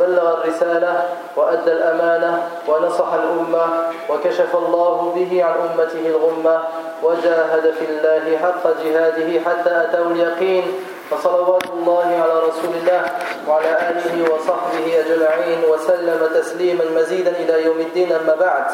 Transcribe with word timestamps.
بلغ 0.00 0.34
الرسالة 0.34 1.08
وأدى 1.36 1.72
الأمانة 1.72 2.48
ونصح 2.68 3.12
الأمة 3.12 3.66
وكشف 4.10 4.56
الله 4.56 5.12
به 5.16 5.44
عن 5.44 5.54
أمته 5.70 6.04
الغمة 6.06 6.60
وجاهد 7.02 7.64
في 7.78 7.84
الله 7.84 8.36
حق 8.36 8.64
جهاده 8.84 9.40
حتى 9.40 9.72
أتاه 9.84 10.06
اليقين. 10.06 10.64
فصلوات 11.10 11.64
الله 11.70 12.08
على 12.22 12.36
رسول 12.48 12.74
الله 12.80 13.02
وعلى 13.48 13.72
آله 13.90 14.14
وصحبه 14.34 14.86
أجمعين 15.00 15.60
وسلم 15.70 16.20
تسليما 16.34 16.84
مزيدا 16.96 17.30
إلى 17.30 17.64
يوم 17.64 17.78
الدين. 17.80 18.12
أما 18.12 18.34
بعد 18.34 18.64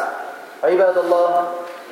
عباد 0.65 0.98
الله 0.98 1.45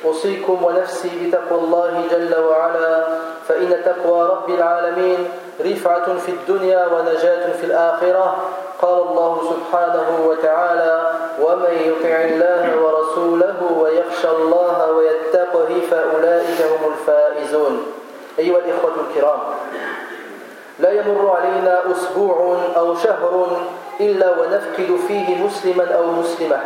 أوصيكم 0.05 0.63
ونفسي 0.63 1.09
بتقوى 1.21 1.59
الله 1.61 2.03
جل 2.11 2.33
وعلا 2.39 3.07
فإن 3.47 3.81
تقوى 3.85 4.29
رب 4.29 4.49
العالمين 4.49 5.29
رفعة 5.61 6.17
في 6.17 6.29
الدنيا 6.31 6.87
ونجاة 6.87 7.51
في 7.51 7.63
الآخرة. 7.63 8.35
قال 8.81 9.01
الله 9.01 9.41
سبحانه 9.53 10.07
وتعالى 10.27 11.11
ومن 11.41 11.73
يطع 11.85 12.15
الله 12.21 12.63
ورسوله 12.83 13.59
ويخشى 13.79 14.29
الله 14.29 14.91
ويتقه 14.91 15.69
فأولئك 15.91 16.59
هم 16.61 16.91
الفائزون. 16.91 17.85
أيها 18.39 18.57
الإخوة 18.57 18.91
الكرام 19.09 19.39
لا 20.79 20.91
يمر 20.91 21.37
علينا 21.37 21.81
أسبوع 21.91 22.57
أو 22.77 22.95
شهر 22.95 23.47
إلا 23.99 24.31
ونفقد 24.31 24.99
فيه 25.07 25.45
مسلما 25.45 25.95
أو 25.95 26.05
مسلمة 26.11 26.59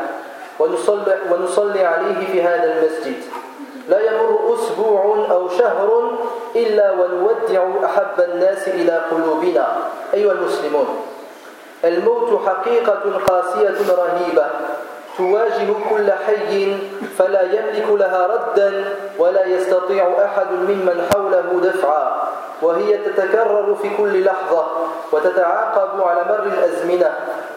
ونصلي, 1.32 1.86
عليه 1.86 2.28
في 2.32 2.44
هذا 2.44 2.74
المسجد. 2.74 3.22
لا 3.90 4.00
يمر 4.00 4.54
أسبوع 4.54 5.26
أو 5.32 5.50
شهر 5.50 6.12
إلا 6.56 6.92
ونودع 6.92 7.86
أحب 7.86 8.18
الناس 8.20 8.68
إلى 8.68 9.02
قلوبنا. 9.12 9.68
أيها 10.14 10.32
المسلمون 10.32 10.88
الموت 11.84 12.42
حقيقة 12.46 13.04
قاسية 13.28 13.80
رهيبة. 13.90 14.46
تواجه 15.18 15.68
كل 15.90 16.12
حي 16.12 16.78
فلا 17.18 17.42
يملك 17.42 17.88
لها 17.90 18.28
ردا 18.28 18.86
ولا 19.18 19.46
يستطيع 19.46 20.04
أحد 20.26 20.48
ممن 20.52 21.08
حوله 21.14 21.60
دفعا. 21.64 22.30
وهي 22.62 22.98
تتكرر 22.98 23.76
في 23.82 23.90
كل 23.98 24.26
لحظة 24.26 24.66
وتتعاقب 25.12 26.02
على 26.08 26.24
مر 26.30 26.44
الأزمنة. 26.44 27.12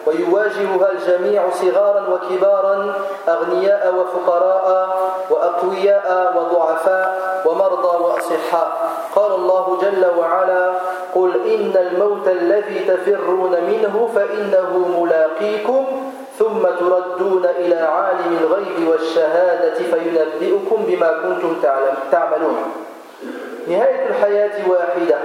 ويواجهها 0.05 0.91
الجميع 0.91 1.49
صغارا 1.49 2.03
وكبارا 2.09 2.93
أغنياء 3.27 3.95
وفقراء 3.95 4.97
وأقوياء 5.29 6.33
وضعفاء 6.37 7.43
ومرضى 7.45 8.03
وأصحاء. 8.03 8.91
قال 9.15 9.31
الله 9.35 9.77
جل 9.81 10.05
وعلا 10.19 10.71
قل 11.15 11.31
إن 11.53 11.73
الموت 11.87 12.27
الذي 12.27 12.79
تفرون 12.79 13.51
منه 13.51 14.09
فإنه 14.15 15.01
ملاقيكم 15.01 15.85
ثم 16.39 16.63
تردون 16.79 17.45
إلى 17.45 17.75
عالم 17.75 18.37
الغيب 18.41 18.87
والشهادة 18.87 19.73
فينبئكم 19.73 20.83
بما 20.87 21.11
كنتم 21.23 21.55
تعملون. 22.11 22.57
نهاية 23.67 24.09
الحياة 24.09 24.69
واحدة 24.69 25.17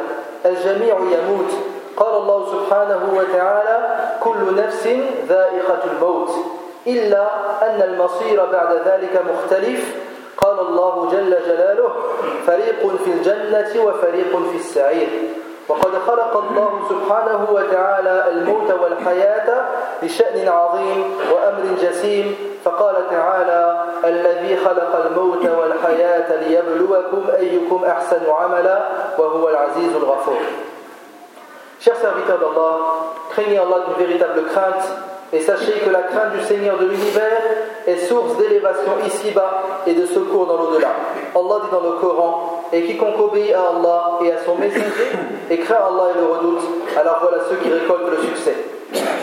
الجميع 0.47 0.97
يموت. 0.99 1.78
قال 1.99 2.15
الله 2.23 2.47
سبحانه 2.53 3.03
وتعالى 3.19 3.79
كل 4.21 4.57
نفس 4.57 4.87
ذائقة 5.29 5.83
الموت 5.93 6.31
إلا 6.87 7.25
أن 7.63 7.83
المصير 7.83 8.47
بعد 8.53 8.73
ذلك 8.87 9.15
مختلف. 9.31 9.97
قال 10.39 10.61
الله 10.61 11.09
جل 11.13 11.31
جلاله 11.47 11.91
فريق 12.47 12.81
في 13.05 13.11
الجنة 13.11 13.85
وفريق 13.85 14.33
في 14.51 14.57
السعير. 14.57 15.09
وقد 15.69 15.93
خلق 16.07 16.33
الله 16.37 16.71
سبحانه 16.89 17.41
وتعالى 17.53 18.25
الموت 18.29 18.71
والحياة 18.71 19.49
لشأن 20.03 20.49
عظيم 20.49 21.17
وأمر 21.33 21.65
جسيم 21.83 22.37
فقال 22.65 22.95
تعالى 23.11 23.85
الذي 24.05 24.57
خلق 24.57 24.93
الموت 25.07 25.45
والحياة 25.59 26.29
ليبلوكم 26.37 27.23
أيكم 27.37 27.85
أحسن 27.85 28.31
عملا 28.31 28.79
وهو 29.19 29.49
العزيز 29.49 29.97
الغفور. 29.97 30.68
Chers 31.81 31.97
serviteurs 31.97 32.39
d'Allah, 32.39 33.15
craignez 33.31 33.57
Allah 33.57 33.85
d'une 33.87 34.05
véritable 34.05 34.43
crainte 34.51 34.83
et 35.33 35.41
sachez 35.41 35.75
que 35.75 35.91
la 35.91 36.01
crainte 36.01 36.33
du 36.33 36.45
Seigneur 36.45 36.77
de 36.77 36.87
l'univers 36.87 37.41
est 37.87 37.99
source 37.99 38.37
d'élévation 38.37 38.99
ici-bas 39.07 39.63
et 39.87 39.95
de 39.95 40.05
secours 40.05 40.47
dans 40.47 40.57
l'au-delà. 40.57 40.89
Allah 41.37 41.63
dit 41.63 41.71
dans 41.71 41.89
le 41.89 42.01
Coran 42.01 42.65
Et 42.73 42.83
quiconque 42.83 43.21
obéit 43.21 43.55
à 43.55 43.77
Allah 43.77 44.19
et 44.25 44.33
à 44.33 44.45
son 44.45 44.57
messager 44.57 45.13
et 45.51 45.59
craint 45.59 45.77
Allah 45.77 46.15
et 46.17 46.19
le 46.19 46.27
redoute, 46.27 46.65
alors 46.99 47.19
voilà 47.21 47.45
ceux 47.49 47.57
qui 47.57 47.73
récoltent 47.73 48.11
le 48.11 48.27
succès. 48.27 48.57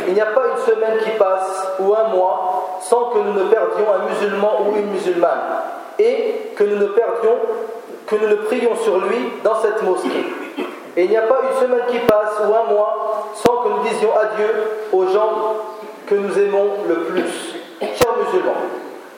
Il 0.07 0.13
n'y 0.13 0.21
a 0.21 0.27
pas 0.27 0.43
une 0.55 0.73
semaine 0.73 0.97
qui 1.03 1.09
passe 1.19 1.67
ou 1.79 1.93
un 1.93 2.07
mois 2.15 2.79
sans 2.79 3.09
que 3.09 3.17
nous 3.17 3.33
ne 3.33 3.49
perdions 3.49 3.85
un 3.93 4.09
musulman 4.09 4.61
ou 4.61 4.77
une 4.77 4.91
musulmane 4.91 5.59
et 5.99 6.51
que 6.55 6.63
nous 6.63 6.77
ne 6.77 6.87
perdions, 6.87 7.37
que 8.07 8.15
nous 8.15 8.29
ne 8.29 8.35
prions 8.35 8.75
sur 8.77 8.97
lui 8.99 9.17
dans 9.43 9.55
cette 9.55 9.81
mosquée. 9.81 10.44
Et 10.97 11.03
il 11.03 11.09
n'y 11.09 11.17
a 11.17 11.23
pas 11.23 11.41
une 11.43 11.59
semaine 11.59 11.85
qui 11.89 11.99
passe 11.99 12.39
ou 12.39 12.53
un 12.53 12.73
mois 12.73 13.27
sans 13.35 13.57
que 13.57 13.69
nous 13.69 13.83
disions 13.89 14.11
adieu 14.15 14.49
aux 14.93 15.07
gens 15.07 15.55
que 16.07 16.15
nous 16.15 16.39
aimons 16.39 16.69
le 16.87 16.95
plus. 16.95 17.55
Chers 17.81 18.15
musulmans, 18.23 18.53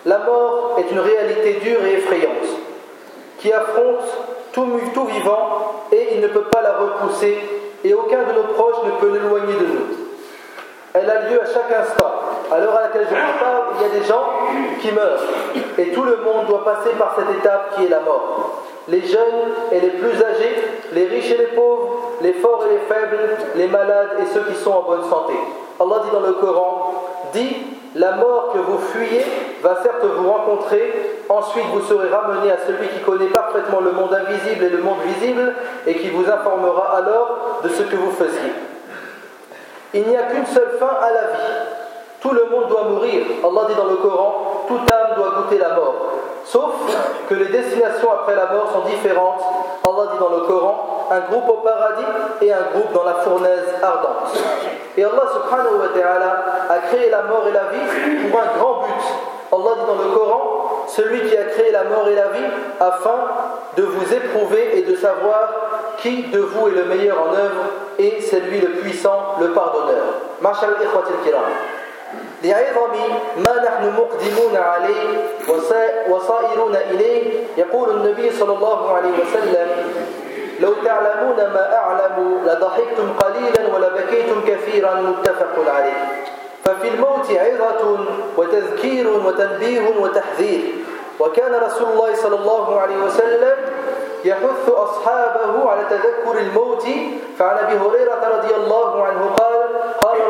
la 0.05 0.19
mort 0.19 0.77
est 0.79 0.91
une 0.91 0.99
réalité 0.99 1.59
dure 1.61 1.85
et 1.85 1.93
effrayante 1.93 2.47
qui 3.37 3.53
affronte 3.53 4.05
tout, 4.53 5.05
vivant 5.05 5.85
et 5.91 6.15
il 6.15 6.21
ne 6.21 6.27
peut 6.27 6.45
pas 6.45 6.61
la 6.61 6.77
repousser 6.77 7.37
et 7.83 7.93
aucun 7.93 8.23
de 8.23 8.33
nos 8.33 8.53
proches 8.55 8.83
ne 8.85 8.91
peut 8.99 9.13
l'éloigner 9.13 9.53
de 9.53 9.67
nous. 9.67 9.87
Elle 10.95 11.07
a 11.07 11.29
lieu 11.29 11.39
à 11.39 11.45
chaque 11.45 11.71
instant. 11.79 12.11
À 12.51 12.57
l'heure 12.59 12.75
à 12.75 12.83
laquelle 12.83 13.05
je 13.07 13.13
vous 13.13 13.39
parle, 13.39 13.63
il 13.75 13.81
y 13.83 13.85
a 13.85 13.99
des 13.99 14.05
gens 14.07 14.23
qui 14.81 14.91
meurent 14.91 15.21
et 15.77 15.91
tout 15.91 16.03
le 16.03 16.17
monde 16.17 16.47
doit 16.47 16.63
passer 16.63 16.89
par 16.97 17.15
cette 17.15 17.37
étape 17.37 17.75
qui 17.75 17.85
est 17.85 17.89
la 17.89 17.99
mort 17.99 18.63
les 18.87 19.01
jeunes 19.01 19.53
et 19.71 19.79
les 19.79 19.89
plus 19.89 20.23
âgés, 20.23 20.55
les 20.93 21.05
riches 21.07 21.31
et 21.31 21.37
les 21.37 21.47
pauvres, 21.47 22.13
les 22.21 22.33
forts 22.33 22.65
et 22.67 22.73
les 22.73 22.79
faibles, 22.79 23.19
les 23.55 23.67
malades 23.67 24.17
et 24.21 24.33
ceux 24.33 24.41
qui 24.41 24.55
sont 24.55 24.71
en 24.71 24.83
bonne 24.83 25.09
santé. 25.09 25.33
Allah 25.79 26.01
dit 26.05 26.11
dans 26.11 26.25
le 26.25 26.33
Coran, 26.33 26.93
dit, 27.33 27.55
la 27.95 28.13
mort 28.13 28.51
que 28.53 28.59
vous 28.59 28.77
fuyez 28.77 29.23
va 29.61 29.77
certes 29.81 30.03
vous 30.03 30.29
rencontrer, 30.29 31.19
ensuite 31.29 31.65
vous 31.73 31.81
serez 31.81 32.09
ramené 32.09 32.51
à 32.51 32.57
celui 32.65 32.87
qui 32.89 32.99
connaît 32.99 33.27
parfaitement 33.27 33.79
le 33.81 33.91
monde 33.91 34.13
invisible 34.13 34.65
et 34.65 34.69
le 34.69 34.79
monde 34.79 34.99
visible 35.05 35.53
et 35.85 35.95
qui 35.95 36.09
vous 36.09 36.29
informera 36.29 36.97
alors 36.97 37.59
de 37.63 37.69
ce 37.69 37.83
que 37.83 37.95
vous 37.95 38.11
faisiez. 38.11 38.53
Il 39.93 40.07
n'y 40.07 40.17
a 40.17 40.23
qu'une 40.23 40.45
seule 40.45 40.77
fin 40.79 40.91
à 41.01 41.11
la 41.11 41.21
vie. 41.21 41.86
Tout 42.27 42.33
le 42.33 42.45
monde 42.51 42.67
doit 42.67 42.83
mourir. 42.83 43.23
Allah 43.41 43.61
dit 43.69 43.75
dans 43.75 43.85
le 43.85 43.95
Coran, 43.95 44.65
toute 44.67 44.91
âme 44.91 45.15
doit 45.15 45.29
goûter 45.37 45.59
la 45.59 45.69
mort. 45.69 45.95
Sauf 46.43 46.73
que 47.29 47.35
les 47.35 47.45
destinations 47.45 48.11
après 48.11 48.35
la 48.35 48.47
mort 48.47 48.69
sont 48.73 48.89
différentes. 48.89 49.41
Allah 49.87 50.11
dit 50.11 50.19
dans 50.19 50.35
le 50.35 50.41
Coran 50.41 51.07
un 51.09 51.19
groupe 51.21 51.47
au 51.47 51.61
paradis 51.63 52.03
et 52.41 52.51
un 52.51 52.63
groupe 52.73 52.91
dans 52.91 53.05
la 53.05 53.13
fournaise 53.13 53.63
ardente. 53.81 54.35
Et 54.97 55.05
Allah 55.05 55.23
subhanahu 55.35 55.79
wa 55.79 55.87
ta'ala 55.97 56.43
a 56.69 56.79
créé 56.89 57.09
la 57.09 57.21
mort 57.21 57.45
et 57.47 57.53
la 57.53 57.63
vie 57.71 58.27
pour 58.29 58.41
un 58.41 58.57
grand 58.57 58.81
but. 58.81 59.03
Allah 59.53 59.75
dit 59.79 59.87
dans 59.87 60.03
le 60.03 60.13
Coran 60.13 60.85
celui 60.87 61.29
qui 61.29 61.37
a 61.37 61.43
créé 61.43 61.71
la 61.71 61.85
mort 61.85 62.09
et 62.09 62.15
la 62.15 62.27
vie 62.27 62.51
afin 62.81 63.19
de 63.77 63.83
vous 63.83 64.13
éprouver 64.13 64.79
et 64.79 64.81
de 64.81 64.97
savoir 64.97 65.95
qui 65.99 66.23
de 66.23 66.39
vous 66.39 66.67
est 66.67 66.71
le 66.71 66.83
meilleur 66.83 67.21
en 67.21 67.33
œuvre 67.33 67.63
et 67.99 68.19
c'est 68.19 68.41
lui 68.41 68.59
le 68.59 68.81
puissant, 68.81 69.35
le 69.39 69.53
pardonneur. 69.53 70.03
لعظم 72.43 72.93
ما 73.37 73.63
نحن 73.63 73.93
مقدمون 73.97 74.55
عليه 74.55 75.09
وصائرون 76.09 76.75
إليه 76.75 77.43
يقول 77.57 77.89
النبي 77.89 78.31
صلى 78.31 78.53
الله 78.53 78.95
عليه 78.95 79.11
وسلم 79.21 79.67
لو 80.59 80.73
تعلمون 80.85 81.35
ما 81.35 81.75
أعلم 81.75 82.41
لضحكتم 82.45 83.13
قليلا 83.19 83.75
ولبكيتم 83.75 84.41
كثيرا. 84.47 84.93
متفق 84.93 85.73
عليه. 85.73 86.23
ففي 86.65 86.87
الموت 86.87 87.31
عظة 87.31 87.97
وتذكير 88.37 89.07
وتنبيه 89.25 89.89
وتحذير. 89.99 90.61
وكان 91.19 91.55
رسول 91.55 91.87
الله 91.93 92.15
صلى 92.15 92.35
الله 92.35 92.79
عليه 92.79 92.97
وسلم 92.97 93.55
يحث 94.25 94.69
أصحابه 94.69 95.69
على 95.69 95.83
تذكر 95.89 96.37
الموت. 96.39 96.85
فعن 97.39 97.57
أبي 97.57 97.77
هريرة 97.77 98.37
رضي 98.37 98.55
الله 98.55 99.03
عنه 99.03 99.35
قال 99.39 99.69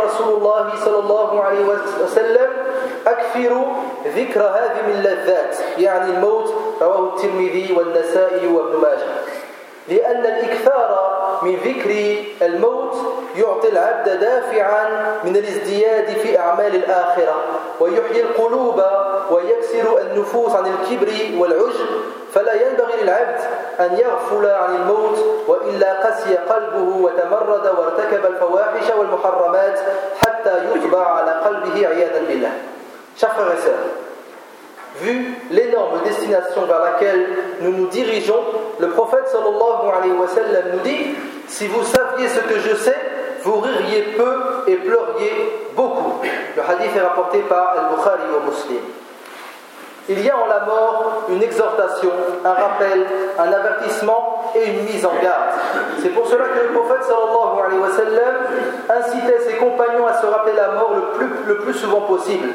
رسول 0.07 0.37
الله 0.37 0.71
صلى 0.85 0.99
الله 0.99 1.43
عليه 1.43 1.65
وسلم 2.03 2.49
أكثروا 3.07 3.65
ذكر 4.15 4.41
هذه 4.41 4.77
من 4.87 4.93
اللذات 4.93 5.57
يعني 5.77 6.11
الموت 6.11 6.53
رواه 6.81 7.13
الترمذي 7.15 7.75
والنسائي 7.77 8.47
وابن 8.47 8.81
ماجه. 8.81 9.07
لأن 9.87 10.25
الإكثار 10.25 11.07
من 11.41 11.55
ذكر 11.55 12.15
الموت 12.45 12.95
يعطي 13.35 13.69
العبد 13.69 14.19
دافعا 14.19 15.15
من 15.23 15.35
الازدياد 15.35 16.17
في 16.17 16.39
أعمال 16.39 16.75
الآخرة 16.75 17.35
ويحيي 17.79 18.21
القلوب 18.21 18.83
ويكسر 19.31 20.01
النفوس 20.01 20.51
عن 20.51 20.65
الكبر 20.65 21.11
والعجب 21.37 21.87
فلا 22.33 22.53
ينبغي 22.53 23.01
للعبد 23.01 23.39
أن 23.79 23.97
يغفل 23.97 24.45
عن 24.45 24.75
الموت 24.75 25.17
وإلا 25.47 26.07
قسي 26.07 26.35
قلبه 26.35 26.95
وتمرد 26.97 27.67
وارتكب 27.77 28.25
الفواحش 28.25 28.95
والمحرمات 28.97 29.79
حتى 30.21 30.61
يطبع 30.75 31.07
على 31.07 31.31
قلبه 31.31 31.87
عياذا 31.87 32.21
بالله 32.27 32.51
Chers 33.17 33.33
frères 33.33 33.47
vu 35.01 35.35
l'énorme 35.51 36.01
destination 36.03 36.65
vers 36.65 36.81
laquelle 36.81 37.27
nous 37.61 37.71
nous 37.71 37.87
dirigeons, 37.87 38.43
le 38.79 38.89
prophète 38.89 39.27
sallallahu 39.27 39.89
alayhi 39.97 40.13
wa 40.13 40.27
sallam 40.27 40.63
nous 40.73 40.79
dit 40.79 41.15
Si 41.47 41.67
vous 41.67 41.83
saviez 41.83 42.27
ce 42.27 42.39
que 42.41 42.59
je 42.59 42.75
sais, 42.75 42.95
vous 43.43 43.59
ririez 43.59 44.01
peu 44.17 44.33
et 44.67 44.75
pleuriez 44.75 45.69
beaucoup. 45.75 46.21
Le 46.55 46.61
hadith 46.61 46.95
est 46.95 47.01
rapporté 47.01 47.39
par 47.39 47.69
Al-Bukhari 47.69 48.23
au 48.35 48.49
Muslim. 48.49 48.81
Il 50.09 50.23
y 50.23 50.29
a 50.29 50.37
en 50.37 50.45
la 50.47 50.59
mort 50.61 51.23
une 51.27 51.43
exhortation, 51.43 52.11
un 52.45 52.53
rappel, 52.53 53.05
un 53.37 53.51
avertissement 53.51 54.51
et 54.55 54.65
une 54.65 54.83
mise 54.85 55.05
en 55.05 55.13
garde. 55.21 55.51
C'est 56.01 56.09
pour 56.09 56.25
cela 56.27 56.45
que 56.45 56.67
le 56.67 56.73
prophète 56.79 57.03
sallallahu 57.03 57.65
alayhi 57.65 57.81
wa 57.81 57.91
sallam 57.91 58.35
incitait 58.89 59.39
ses 59.41 59.55
compagnons 59.57 60.07
à 60.07 60.13
se 60.13 60.25
rappeler 60.25 60.53
la 60.53 60.69
mort 60.69 60.93
le 60.95 61.17
plus, 61.17 61.29
le 61.45 61.57
plus 61.57 61.73
souvent 61.73 62.01
possible. 62.01 62.47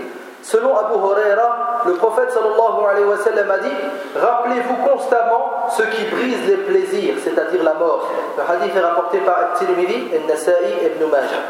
Selon 0.42 0.76
Abu 0.76 0.94
Huraira, 0.94 1.82
le 1.86 1.92
prophète 1.92 2.30
sallallahu 2.32 2.86
alayhi 2.90 3.06
wa 3.06 3.18
sallam 3.18 3.50
a 3.50 3.58
dit 3.58 3.76
Rappelez-vous 4.16 4.88
constamment 4.88 5.68
ce 5.68 5.82
qui 5.82 6.04
brise 6.04 6.46
les 6.48 6.56
plaisirs, 6.56 7.16
c'est-à-dire 7.22 7.62
la 7.62 7.74
mort. 7.74 8.08
Le 8.38 8.42
hadith 8.50 8.74
est 8.74 8.80
rapporté 8.80 9.18
par 9.18 9.36
At-Tirmidhi, 9.38 10.10
Al-Nasa'i 10.14 10.72
et 10.82 10.86
Ibn 10.86 11.10
Majah. 11.10 11.44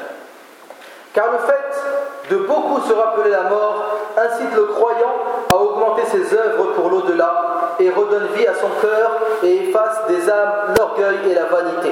Car 1.14 1.26
le 1.30 1.38
fait 1.38 2.11
de 2.29 2.37
beaucoup 2.37 2.81
se 2.81 2.93
rappeler 2.93 3.31
la 3.31 3.43
mort 3.43 3.83
incite 4.17 4.53
le 4.55 4.63
croyant 4.65 5.15
à 5.49 5.55
augmenter 5.55 6.03
ses 6.05 6.33
œuvres 6.33 6.73
pour 6.75 6.89
l'au-delà 6.89 7.75
et 7.79 7.89
redonne 7.89 8.27
vie 8.35 8.47
à 8.47 8.55
son 8.55 8.69
cœur 8.81 9.11
et 9.43 9.69
efface 9.69 10.07
des 10.07 10.29
âmes 10.29 10.73
l'orgueil 10.77 11.17
et 11.29 11.35
la 11.35 11.45
vanité. 11.45 11.91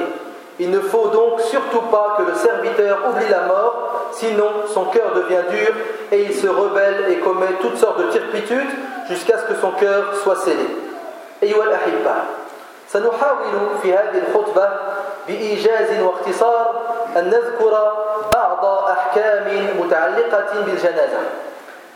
Il 0.58 0.70
ne 0.70 0.80
faut 0.80 1.08
donc 1.08 1.40
surtout 1.40 1.82
pas 1.82 2.16
que 2.18 2.22
le 2.22 2.34
serviteur 2.34 2.98
oublie 3.08 3.28
la 3.30 3.42
mort, 3.42 4.08
sinon 4.12 4.48
son 4.72 4.86
cœur 4.86 5.12
devient 5.14 5.44
dur 5.50 5.74
et 6.12 6.22
il 6.22 6.34
se 6.34 6.48
rebelle 6.48 7.04
et 7.10 7.16
commet 7.16 7.46
toutes 7.60 7.76
sortes 7.76 7.98
de 7.98 8.10
turpitudes 8.10 8.70
jusqu'à 9.08 9.38
ce 9.38 9.44
que 9.44 9.60
son 9.60 9.72
cœur 9.72 10.14
soit 10.22 10.36
scellé. 10.36 10.66
أيها 11.42 11.64
الأحبة 11.64 12.14
سنحاول 12.88 13.76
في 13.82 13.92
هذه 13.92 14.22
الخطبة 14.28 14.68
بإيجاز 15.27 16.01
واختصار 16.01 16.81
أن 17.17 17.25
نذكر 17.25 17.91
بعض 18.33 18.65
أحكام 18.65 19.69
متعلقة 19.79 20.61
بالجنازة 20.65 21.19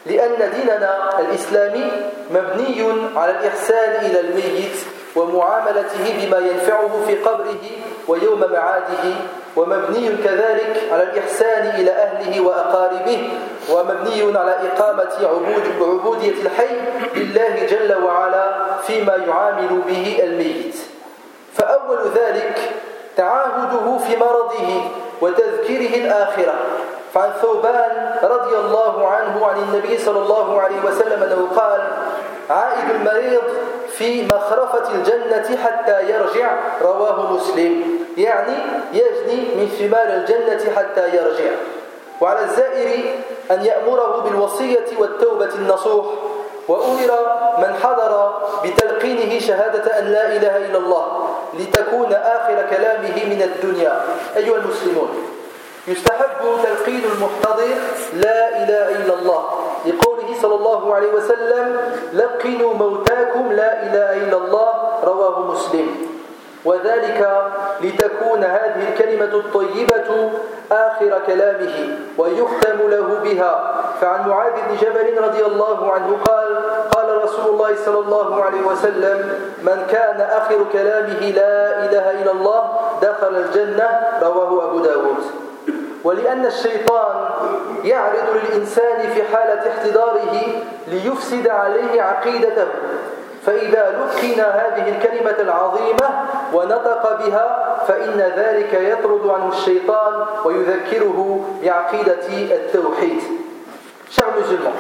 لأن 0.05 0.51
ديننا 0.51 1.19
الإسلامي 1.19 1.91
مبني 2.31 2.93
على 3.15 3.31
الإحسان 3.31 4.05
إلى 4.05 4.19
الميت 4.19 4.75
ومعاملته 5.15 6.15
بما 6.21 6.37
ينفعه 6.37 7.05
في 7.07 7.15
قبره 7.15 7.61
ويوم 8.07 8.39
معاده 8.39 9.13
ومبني 9.55 10.09
كذلك 10.23 10.81
على 10.91 11.03
الإحسان 11.03 11.67
إلى 11.67 11.91
أهله 11.91 12.41
وأقاربه 12.41 13.29
ومبني 13.71 14.37
على 14.37 14.51
إقامة 14.51 15.11
عبود 15.21 15.63
عبودية 15.81 16.31
الحي 16.31 16.75
لله 17.15 17.65
جل 17.65 18.03
وعلا 18.03 18.65
فيما 18.87 19.15
يعامل 19.15 19.81
به 19.87 20.19
الميت. 20.23 20.75
فأول 21.53 21.97
ذلك 22.15 22.59
تعاهده 23.17 23.97
في 23.97 24.15
مرضه 24.17 24.81
وتذكيره 25.21 26.05
الآخرة. 26.05 26.53
فعن 27.13 27.31
ثوبان 27.41 28.15
رضي 28.23 28.55
الله 28.55 29.07
عنه 29.07 29.45
عن 29.45 29.55
النبي 29.57 29.97
صلى 29.97 30.19
الله 30.19 30.61
عليه 30.61 30.81
وسلم 30.85 31.23
أنه 31.23 31.47
قال 31.55 31.81
عائد 32.49 32.89
المريض 32.95 33.41
في 33.89 34.25
مخرفة 34.27 34.91
الجنة 34.95 35.57
حتى 35.63 36.09
يرجع 36.09 36.51
رواه 36.81 37.33
مسلم. 37.33 37.83
يعني 38.17 38.57
يجني 38.93 39.55
من 39.55 39.67
ثمار 39.79 40.07
الجنة 40.07 40.75
حتى 40.75 41.07
يرجع. 41.07 41.51
وعلى 42.21 42.43
الزائر 42.43 43.03
أن 43.51 43.65
يأمره 43.65 44.21
بالوصية 44.21 44.85
والتوبة 44.99 45.49
النصوح 45.55 46.05
وأمر 46.67 47.11
من 47.57 47.75
حضر 47.83 48.33
بتلقينه 48.63 49.39
شهادة 49.39 49.99
أن 49.99 50.05
لا 50.05 50.27
إله 50.27 50.57
إلا 50.57 50.77
الله. 50.77 51.34
لتكون 51.59 52.13
آخر 52.13 52.57
كلامه 52.69 53.15
من 53.25 53.41
الدنيا. 53.41 54.01
أيها 54.37 54.57
المسلمون 54.57 55.09
يستحب 55.87 56.41
تلقين 56.63 57.01
المحتضر 57.15 57.71
لا 58.13 58.63
إله 58.63 58.85
إلا 58.89 59.13
الله. 59.13 59.43
لقوله 59.85 60.29
صلى 60.41 60.55
الله 60.55 60.95
عليه 60.95 61.11
وسلم 61.13 61.77
لقنوا 62.13 62.73
موتاكم 62.73 63.51
لا 63.51 63.83
إله 63.83 64.09
إلا 64.13 64.37
الله. 64.37 64.69
رواه 65.03 65.39
مسلم. 65.39 65.87
وذلك 66.65 67.19
لتكون 67.81 68.43
هذه 68.43 68.81
الكلمة 68.89 69.33
الطيبة 69.33 70.31
آخر 70.71 71.21
كلامه 71.27 71.97
ويختم 72.17 72.77
له 72.89 73.19
بها. 73.23 73.75
فعن 74.01 74.29
معاذ 74.29 74.51
بن 74.51 74.75
جبل 74.81 75.23
رضي 75.23 75.45
الله 75.45 75.91
عنه 75.91 76.17
قال 76.25 76.49
قال 76.91 77.23
رسول 77.23 77.53
الله 77.53 77.75
صلى 77.85 77.99
الله 77.99 78.43
عليه 78.43 78.61
وسلم 78.61 79.17
من 79.63 79.87
كان 79.91 80.21
آخر 80.21 80.65
كلامه 80.73 81.19
لا 81.19 81.85
إله 81.85 82.11
إلا 82.21 82.31
الله 82.31 82.61
دخل 83.01 83.35
الجنة 83.35 83.89
رواه 84.21 84.63
أبو 84.63 84.79
داود. 84.79 85.17
ولأن 86.03 86.45
الشيطان 86.45 87.15
يعرض 87.83 88.27
للإنسان 88.33 89.09
في 89.09 89.23
حالة 89.23 89.69
احتضاره 89.69 90.33
ليفسد 90.87 91.47
عليه 91.47 92.01
عقيدته. 92.01 92.67
فإذا 93.45 93.83
لقن 93.97 94.39
هذه 94.41 94.89
الكلمة 94.89 95.35
العظيمة 95.39 96.09
ونطق 96.54 97.18
بها 97.24 97.76
فإن 97.88 98.32
ذلك 98.36 98.72
يطرد 98.74 99.26
عنه 99.26 99.48
الشيطان 99.48 100.14
ويذكره 100.44 101.40
بعقيدة 101.62 102.28
التوحيد 102.28 103.20
Chers 104.10 104.32
musulmans, 104.36 104.74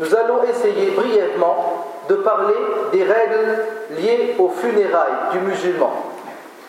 nous 0.00 0.14
allons 0.14 0.42
essayer 0.44 0.92
brièvement 0.92 1.84
de 2.08 2.14
parler 2.14 2.54
des 2.90 3.04
règles 3.04 3.58
liées 3.90 4.34
aux 4.38 4.48
funérailles 4.48 5.30
du 5.32 5.40
musulman. 5.40 5.92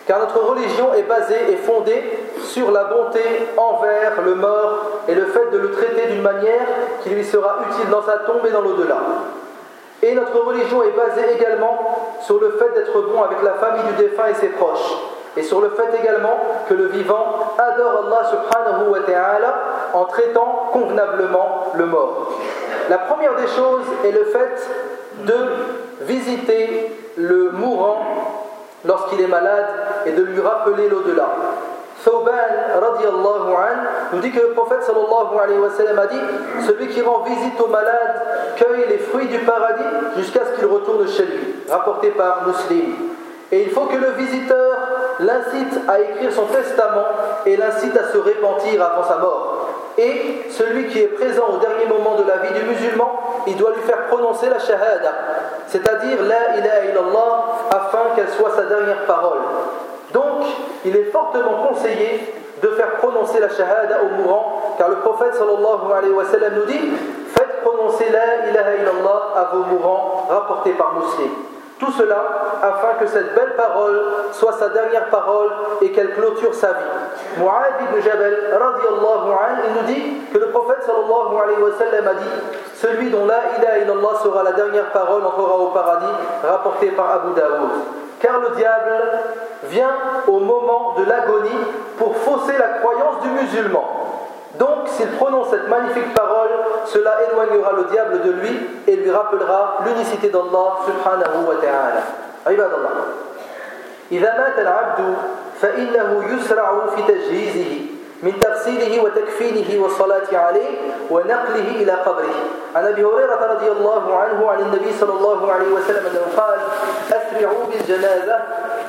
car 0.06 0.20
notre 0.20 0.40
religion 0.40 0.94
est 0.94 1.04
basée 1.04 1.52
et 1.52 1.56
fondée 1.56 2.04
sur 2.44 2.72
la 2.72 2.86
bonté 2.86 3.22
envers 3.58 4.22
le 4.24 4.36
mort 4.36 5.02
et 5.08 5.16
le 5.16 5.26
fait 5.28 5.50
de 5.52 5.58
le 5.58 5.72
traiter 5.72 6.08
d'une 6.08 6.22
manière 6.22 6.68
qui 7.02 7.10
lui 7.10 7.24
sera 7.24 7.60
utile 7.70 7.90
dans 7.90 8.04
sa 8.04 8.18
tombe 8.20 8.46
et 8.46 8.52
dans 8.52 8.62
l'au-delà. 8.62 8.98
Et 10.03 10.15
notre 10.15 10.39
religion 10.41 10.83
est 10.83 10.97
basée 10.97 11.33
également 11.35 12.19
sur 12.21 12.41
le 12.41 12.51
fait 12.51 12.73
d'être 12.75 13.01
bon 13.01 13.23
avec 13.23 13.43
la 13.43 13.55
famille 13.55 13.83
du 13.85 14.03
défunt 14.05 14.29
et 14.29 14.35
ses 14.35 14.49
proches. 14.49 14.95
Et 15.37 15.43
sur 15.43 15.61
le 15.61 15.71
fait 15.71 15.89
également 16.01 16.37
que 16.69 16.75
le 16.75 16.87
vivant 16.87 17.55
adore 17.59 18.05
Allah 18.07 18.31
subhanahu 18.31 18.91
wa 18.91 19.01
ta'ala 19.01 19.55
en 19.95 20.05
traitant 20.05 20.71
convenablement 20.73 21.73
le 21.75 21.87
mort. 21.87 22.33
La 22.89 22.99
première 22.99 23.35
des 23.37 23.47
choses 23.47 23.85
est 24.05 24.13
le 24.13 24.25
fait 24.25 24.69
de 25.25 25.35
visiter 26.03 26.93
le 27.17 27.51
mourant 27.51 27.99
lorsqu'il 28.85 29.21
est 29.21 29.29
malade 29.29 29.67
et 30.07 30.13
de 30.13 30.23
lui 30.23 30.41
rappeler 30.41 30.89
l'au-delà. 30.89 31.29
Thawban 32.05 32.81
radiallahu 32.81 33.53
an 33.53 34.13
nous 34.13 34.21
dit 34.21 34.31
que 34.31 34.41
le 34.41 34.53
prophète 34.53 34.83
sallallahu 34.83 35.39
alayhi 35.43 35.59
wa 35.59 35.71
sallam 35.71 35.99
a 35.99 36.07
dit 36.07 36.21
Celui 36.67 36.89
qui 36.89 37.03
rend 37.03 37.21
visite 37.21 37.61
au 37.61 37.67
malade 37.67 38.23
cueille 38.57 38.87
les 38.89 38.99
fruits 38.99 39.27
du 39.27 39.39
paradis 39.41 39.83
jusqu'à 40.17 40.41
ce 40.47 40.59
qu'il 40.59 40.67
retourne 40.67 41.07
chez 41.09 41.25
lui. 41.25 41.55
Rapporté 41.69 42.11
par 42.11 42.47
Muslim. 42.47 42.95
Et 43.51 43.63
il 43.63 43.71
faut 43.71 43.87
que 43.87 43.97
le 43.97 44.11
visiteur 44.11 44.77
l'incite 45.21 45.81
à 45.89 46.01
écrire 46.01 46.33
son 46.33 46.45
testament 46.45 47.09
et 47.47 47.57
l'incite 47.57 47.97
à 47.97 48.13
se 48.13 48.19
repentir 48.19 48.83
avant 48.83 49.03
sa 49.03 49.17
mort. 49.17 49.69
Et 49.97 50.45
celui 50.51 50.87
qui 50.87 51.01
est 51.01 51.09
présent 51.09 51.47
au 51.55 51.59
dernier 51.59 51.87
moment 51.87 52.15
de 52.15 52.25
la 52.29 52.37
vie 52.37 52.55
du 52.55 52.65
musulman, 52.67 53.43
il 53.49 53.57
doit 53.57 53.73
lui 53.75 53.83
faire 53.83 54.07
prononcer 54.07 54.49
la 54.49 54.61
shahada, 54.61 55.13
c'est-à-dire 55.67 56.23
la 56.23 56.59
ilaha 56.59 56.85
illallah, 56.85 57.45
afin 57.71 58.15
qu'elle 58.15 58.29
soit 58.29 58.53
sa 58.55 58.63
dernière 58.63 59.07
parole. 59.07 59.41
Donc, 60.13 60.45
il 60.85 60.97
est 60.97 61.11
fortement 61.11 61.69
conseillé 61.69 62.35
de 62.63 62.69
faire 62.69 62.97
prononcer 62.97 63.41
la 63.41 63.49
shahada 63.49 63.99
au 64.03 64.23
mourant, 64.23 64.75
car 64.79 64.89
le 64.89 64.97
prophète 64.97 65.35
sallallahu 65.35 65.93
alayhi 65.97 66.13
wa 66.13 66.25
sallam 66.25 66.55
nous 66.57 66.65
dit 66.65 66.81
Faites 67.29 67.63
prononcer 67.63 68.07
la 68.11 68.49
ilaha 68.51 68.75
illallah 68.75 69.23
à 69.37 69.55
vos 69.55 69.65
mourants, 69.65 70.27
rapporté 70.29 70.73
par 70.73 70.95
Muslim. 70.95 71.31
Tout 71.79 71.93
cela 71.93 72.17
afin 72.61 72.95
que 72.99 73.07
cette 73.07 73.35
belle 73.37 73.55
parole 73.57 74.01
soit 74.33 74.55
sa 74.55 74.71
dernière 74.71 75.11
parole 75.11 75.51
et 75.81 75.93
qu'elle 75.93 76.13
clôture 76.15 76.53
sa 76.53 76.73
vie. 76.73 77.39
Mu'ad 77.39 77.75
ibn 77.81 78.03
Jabal, 78.03 78.35
radiallahu 78.51 79.31
il 79.65 79.75
nous 79.75 79.95
dit 79.95 80.17
que 80.33 80.39
le 80.39 80.49
prophète 80.49 80.79
a 80.89 82.15
dit 82.15 82.25
Celui 82.75 83.11
dont 83.11 83.27
la 83.27 83.41
ilaha 83.59 83.79
illallah 83.79 84.19
sera 84.23 84.43
la 84.43 84.53
dernière 84.53 84.91
parole 84.91 85.25
entrera 85.25 85.55
au 85.57 85.67
paradis, 85.69 86.07
rapporté 86.43 86.89
par 86.89 87.11
Abu 87.11 87.35
Daoud 87.35 88.08
Car 88.20 88.40
le 88.40 88.56
diable 88.56 88.92
vient 89.66 89.96
au 90.28 90.40
moment 90.40 90.96
de 90.98 91.06
l'agonie 91.06 91.50
pour 91.98 92.16
fausser 92.16 92.58
la 92.58 92.80
croyance 92.80 93.22
du 93.22 93.30
musulman. 93.30 93.86
Donc, 94.60 94.88
s'il 94.88 95.08
prononce 95.08 95.50
cette 95.50 95.68
magnifique 95.68 96.14
parole, 96.14 96.52
cela 96.86 97.16
éloignera 97.30 97.72
le 97.74 97.84
diable 97.86 98.22
de 98.22 98.32
lui 98.32 98.70
et 98.88 98.96
lui 98.96 99.12
rappellera 99.12 99.80
l'unicité 99.86 100.30
d'Allah 100.30 100.78
subhanahu 100.86 101.48
wa 101.48 101.56
ta'ala. 101.56 102.04
عباد 102.48 102.74
الله 102.74 102.92
إذا 104.12 104.38
مات 104.38 104.60
العبد 104.60 105.16
فإنه 105.62 106.24
يسرع 106.34 106.88
في 106.96 107.02
تجهيزه 107.08 107.87
من 108.23 108.41
تغسيله 108.41 109.03
وتكفينه 109.03 109.83
والصلاة 109.83 110.27
عليه 110.33 110.77
ونقله 111.11 111.69
إلى 111.71 111.93
قبره. 111.93 112.35
عن 112.77 112.87
أبي 112.87 113.05
هريرة 113.05 113.47
رضي 113.53 113.71
الله 113.71 114.17
عنه 114.17 114.51
عن 114.51 114.59
النبي 114.61 114.93
صلى 115.01 115.13
الله 115.13 115.53
عليه 115.53 115.69
وسلم 115.69 116.07
أنه 116.07 116.43
قال 116.43 116.59
أسرعوا 117.09 117.65
بالجنازة 117.65 118.39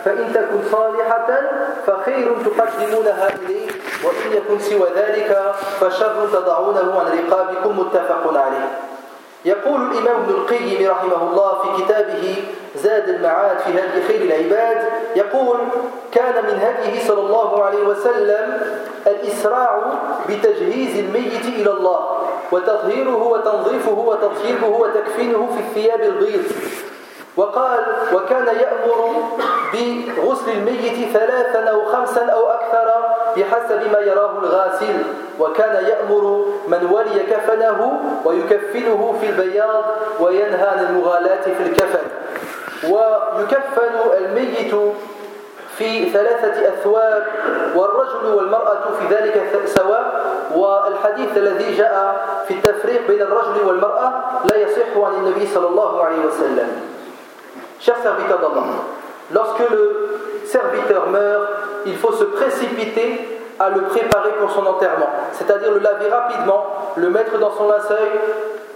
فإن 0.05 0.33
تكن 0.33 0.71
صالحة 0.71 1.27
فخير 1.88 2.36
تقدمونها 2.45 3.29
إليه 3.36 3.67
وإن 4.03 4.31
يكن 4.38 4.59
سوى 4.59 4.88
ذلك 4.95 5.53
فشر 5.79 6.27
تضعونه 6.33 7.00
عن 7.00 7.05
رقابكم. 7.19 7.79
متفق 7.79 8.38
عليه. 8.38 8.67
يقول 9.45 9.81
الإمام 9.81 10.21
ابن 10.24 10.29
القيم 10.29 10.89
رحمه 10.91 11.29
الله 11.29 11.62
في 11.62 11.83
كتابه 11.83 12.43
زاد 12.75 13.09
المعاد 13.09 13.57
في 13.59 13.71
هدي 13.71 14.07
خير 14.07 14.21
العباد 14.21 14.77
يقول 15.15 15.57
كان 16.12 16.45
من 16.45 16.59
هديه 16.62 17.07
صلى 17.07 17.19
الله 17.21 17.63
عليه 17.63 17.83
وسلم 17.83 18.62
الإسراع 19.09 19.79
بتجهيز 20.29 20.99
الميت 20.99 21.45
إلى 21.45 21.71
الله 21.71 21.99
وتطهيره 22.51 23.23
وتنظيفه 23.23 23.91
وتطهيره 23.91 24.79
وتكفينه 24.79 25.49
في 25.55 25.59
الثياب 25.59 26.01
البيض. 26.01 26.43
وقال 27.37 27.79
وكان 28.13 28.47
يأمر 28.47 29.15
بغسل 29.73 30.51
الميت 30.51 31.09
ثلاثا 31.13 31.63
أو 31.63 31.85
خمسا 31.85 32.25
أو 32.25 32.49
أكثر 32.49 32.91
بحسب 33.37 33.91
ما 33.93 33.99
يراه 33.99 34.39
الغاسل. 34.39 35.03
وكان 35.39 35.85
يأمر 35.85 36.45
من 36.67 36.89
ولي 36.91 37.19
كفنه 37.31 37.99
ويكفنه 38.25 39.15
في 39.21 39.29
البياض 39.29 39.83
وينهى 40.19 40.67
عن 40.67 40.85
المغالاة 40.89 41.41
في 41.41 41.63
الكفن. 41.63 42.07
ويكفن 42.89 43.95
الميت 44.17 44.73
في 45.79 46.09
ثلاثة 46.09 46.69
أثواب 46.69 47.24
والرجل 47.75 48.33
والمرأة 48.33 48.81
في 49.00 49.15
ذلك 49.15 49.65
سواء 49.65 50.25
والحديث 50.55 51.38
الذي 51.38 51.77
جاء 51.77 52.25
في 52.48 52.53
التفريق 52.53 53.07
بين 53.07 53.21
الرجل 53.21 53.67
والمرأة 53.67 54.13
لا 54.51 54.57
يصح 54.57 54.98
عن 54.98 55.13
النبي 55.13 55.48
صلى 55.48 55.67
الله 55.67 56.03
عليه 56.03 56.25
وسلم 56.25 56.69
Chers 57.79 58.03
serviteurs 58.03 58.39
d'Allah, 58.39 58.65
lorsque 59.31 59.69
le 59.71 60.43
serviteur 60.43 61.07
meurt, 61.07 61.48
il 61.86 61.95
faut 61.95 62.12
se 62.12 62.25
précipiter 62.25 63.39
à 63.57 63.69
le 63.69 63.83
préparer 63.83 64.31
pour 64.38 64.51
son 64.51 64.65
enterrement, 64.65 65.07
c'est-à-dire 65.31 65.71
le 65.71 65.79
laver 65.79 66.09
rapidement, 66.09 66.65
le 66.98 67.09
mettre 67.09 67.38
dans 67.38 67.55
son 67.55 67.69
linceul, 67.69 68.09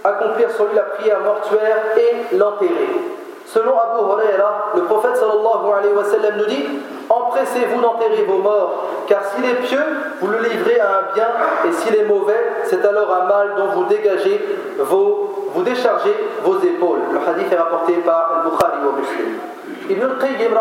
accomplir 0.04 0.50
sur 0.52 0.64
lui 0.68 0.74
la 0.74 0.84
prière 0.84 1.20
mortuaire 1.20 1.76
et 1.98 2.34
l'enterrer. 2.34 3.13
Selon 3.46 3.72
Abu 3.78 4.02
Huraira, 4.02 4.72
le 4.74 4.82
prophète 4.82 5.16
sallallahu 5.16 5.72
alayhi 5.78 5.94
wa 5.94 6.04
sallam 6.04 6.36
nous 6.38 6.46
dit 6.46 6.64
Empressez-vous 7.08 7.80
d'enterrer 7.80 8.24
vos 8.26 8.38
morts, 8.38 8.84
car 9.06 9.20
s'il 9.24 9.44
est 9.44 9.60
pieux, 9.66 9.84
vous 10.20 10.28
le 10.28 10.38
livrez 10.38 10.80
à 10.80 10.88
un 10.88 11.14
bien, 11.14 11.28
et 11.66 11.72
s'il 11.72 11.94
est 11.94 12.04
mauvais, 12.04 12.40
c'est 12.64 12.84
alors 12.84 13.12
un 13.12 13.26
mal 13.26 13.54
dont 13.56 13.66
vous 13.74 13.84
dégagez 13.84 14.40
vos, 14.78 15.52
déchargez 15.64 16.14
vos 16.42 16.58
épaules. 16.60 17.00
Le 17.12 17.18
hadith 17.18 17.52
est 17.52 17.56
rapporté 17.56 17.92
par 17.94 18.42
Al-Bukhari 18.44 18.78
ou 18.86 18.98
Muslim. 18.98 19.38
Ibn 19.90 20.02
al-Qayyim 20.02 20.54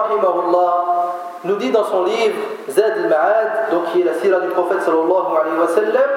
nous 1.45 1.55
dit 1.55 1.71
dans 1.71 1.83
son 1.85 2.03
livre 2.03 2.35
Zad 2.69 2.93
al-Ma'ad, 3.03 3.71
donc 3.71 3.91
qui 3.91 4.01
est 4.01 4.05
la 4.05 4.13
sira 4.15 4.39
du 4.41 4.49
prophète 4.49 4.81
sallallahu 4.81 5.37
alayhi 5.41 5.57
wa 5.59 5.67
sallam, 5.67 6.09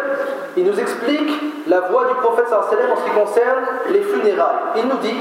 il 0.57 0.65
nous 0.65 0.81
explique 0.81 1.31
la 1.69 1.81
voie 1.81 2.07
du 2.07 2.15
prophète 2.15 2.47
sallallahu 2.49 2.73
alayhi 2.73 2.91
wa 2.91 2.97
sallam 2.97 2.97
en 2.97 2.97
ce 2.97 3.05
qui 3.05 3.11
concerne 3.11 3.65
les 3.91 4.03
funérailles. 4.03 4.57
Il 4.77 4.89
nous 4.89 4.99
dit 4.99 5.17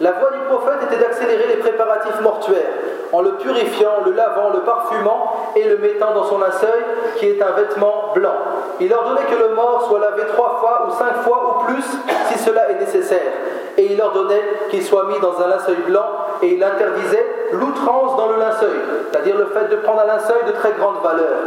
la 0.00 0.12
voie 0.12 0.30
du 0.32 0.40
prophète 0.48 0.82
était 0.90 1.00
d'accélérer 1.00 1.46
les 1.48 1.56
préparatifs 1.56 2.20
mortuaires 2.20 2.66
en 3.12 3.22
le 3.22 3.32
purifiant, 3.32 4.02
le 4.04 4.12
lavant, 4.12 4.50
le 4.52 4.60
parfumant 4.60 5.52
et 5.54 5.62
le 5.62 5.78
mettant 5.78 6.12
dans 6.14 6.24
son 6.24 6.38
linceul 6.38 6.84
qui 7.16 7.28
est 7.28 7.40
un 7.40 7.52
vêtement 7.52 8.12
blanc. 8.12 8.34
Il 8.80 8.92
ordonnait 8.92 9.26
que 9.26 9.36
le 9.36 9.54
mort 9.54 9.86
soit 9.88 10.00
lavé 10.00 10.22
trois 10.32 10.58
fois 10.60 10.88
ou 10.88 10.90
cinq 10.90 11.22
fois 11.22 11.60
ou 11.60 11.64
plus 11.64 11.84
si 12.28 12.38
cela 12.38 12.70
est 12.70 12.80
nécessaire. 12.80 13.32
Et 13.76 13.92
il 13.92 14.00
ordonnait 14.00 14.42
qu'il 14.70 14.82
soit 14.82 15.04
mis 15.04 15.20
dans 15.20 15.40
un 15.40 15.48
linceul 15.48 15.82
blanc 15.86 16.06
et 16.42 16.54
il 16.54 16.62
interdisait 16.62 17.26
l'outrance 17.52 18.16
dans 18.16 18.28
le 18.28 18.38
linceul, 18.38 18.80
c'est-à-dire 19.10 19.36
le 19.36 19.46
fait 19.46 19.68
de 19.68 19.76
prendre 19.76 20.00
un 20.00 20.06
linceul 20.06 20.44
de 20.46 20.52
très 20.52 20.72
grande 20.72 21.02
valeur. 21.02 21.38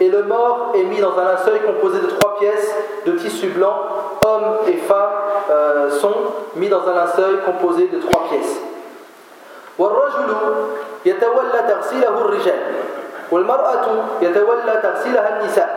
Et 0.00 0.08
le 0.10 0.24
mort 0.24 0.72
est 0.74 0.82
mis 0.84 1.00
dans 1.00 1.18
un 1.18 1.24
linceul 1.24 1.62
composé 1.64 2.00
de 2.00 2.06
trois 2.06 2.36
pièces 2.38 2.74
de 3.06 3.12
tissu 3.12 3.48
blanc. 3.48 3.74
Hommes 4.24 4.56
et 4.66 4.78
femmes 4.88 5.16
euh, 5.50 5.90
sont 5.90 6.14
mis 6.56 6.68
dans 6.70 6.88
un 6.88 6.94
linceul 6.94 7.42
composé 7.44 7.88
de 7.88 8.00
trois 8.00 8.22
pièces. 8.30 8.56
والرجل 9.78 10.30
يتولى 11.04 11.60
تغسيله 11.68 12.14
الرجال 12.20 12.60
والمرأة 13.30 13.86
يتولى 14.22 14.74
تغسيلها 14.82 15.28
النساء. 15.40 15.70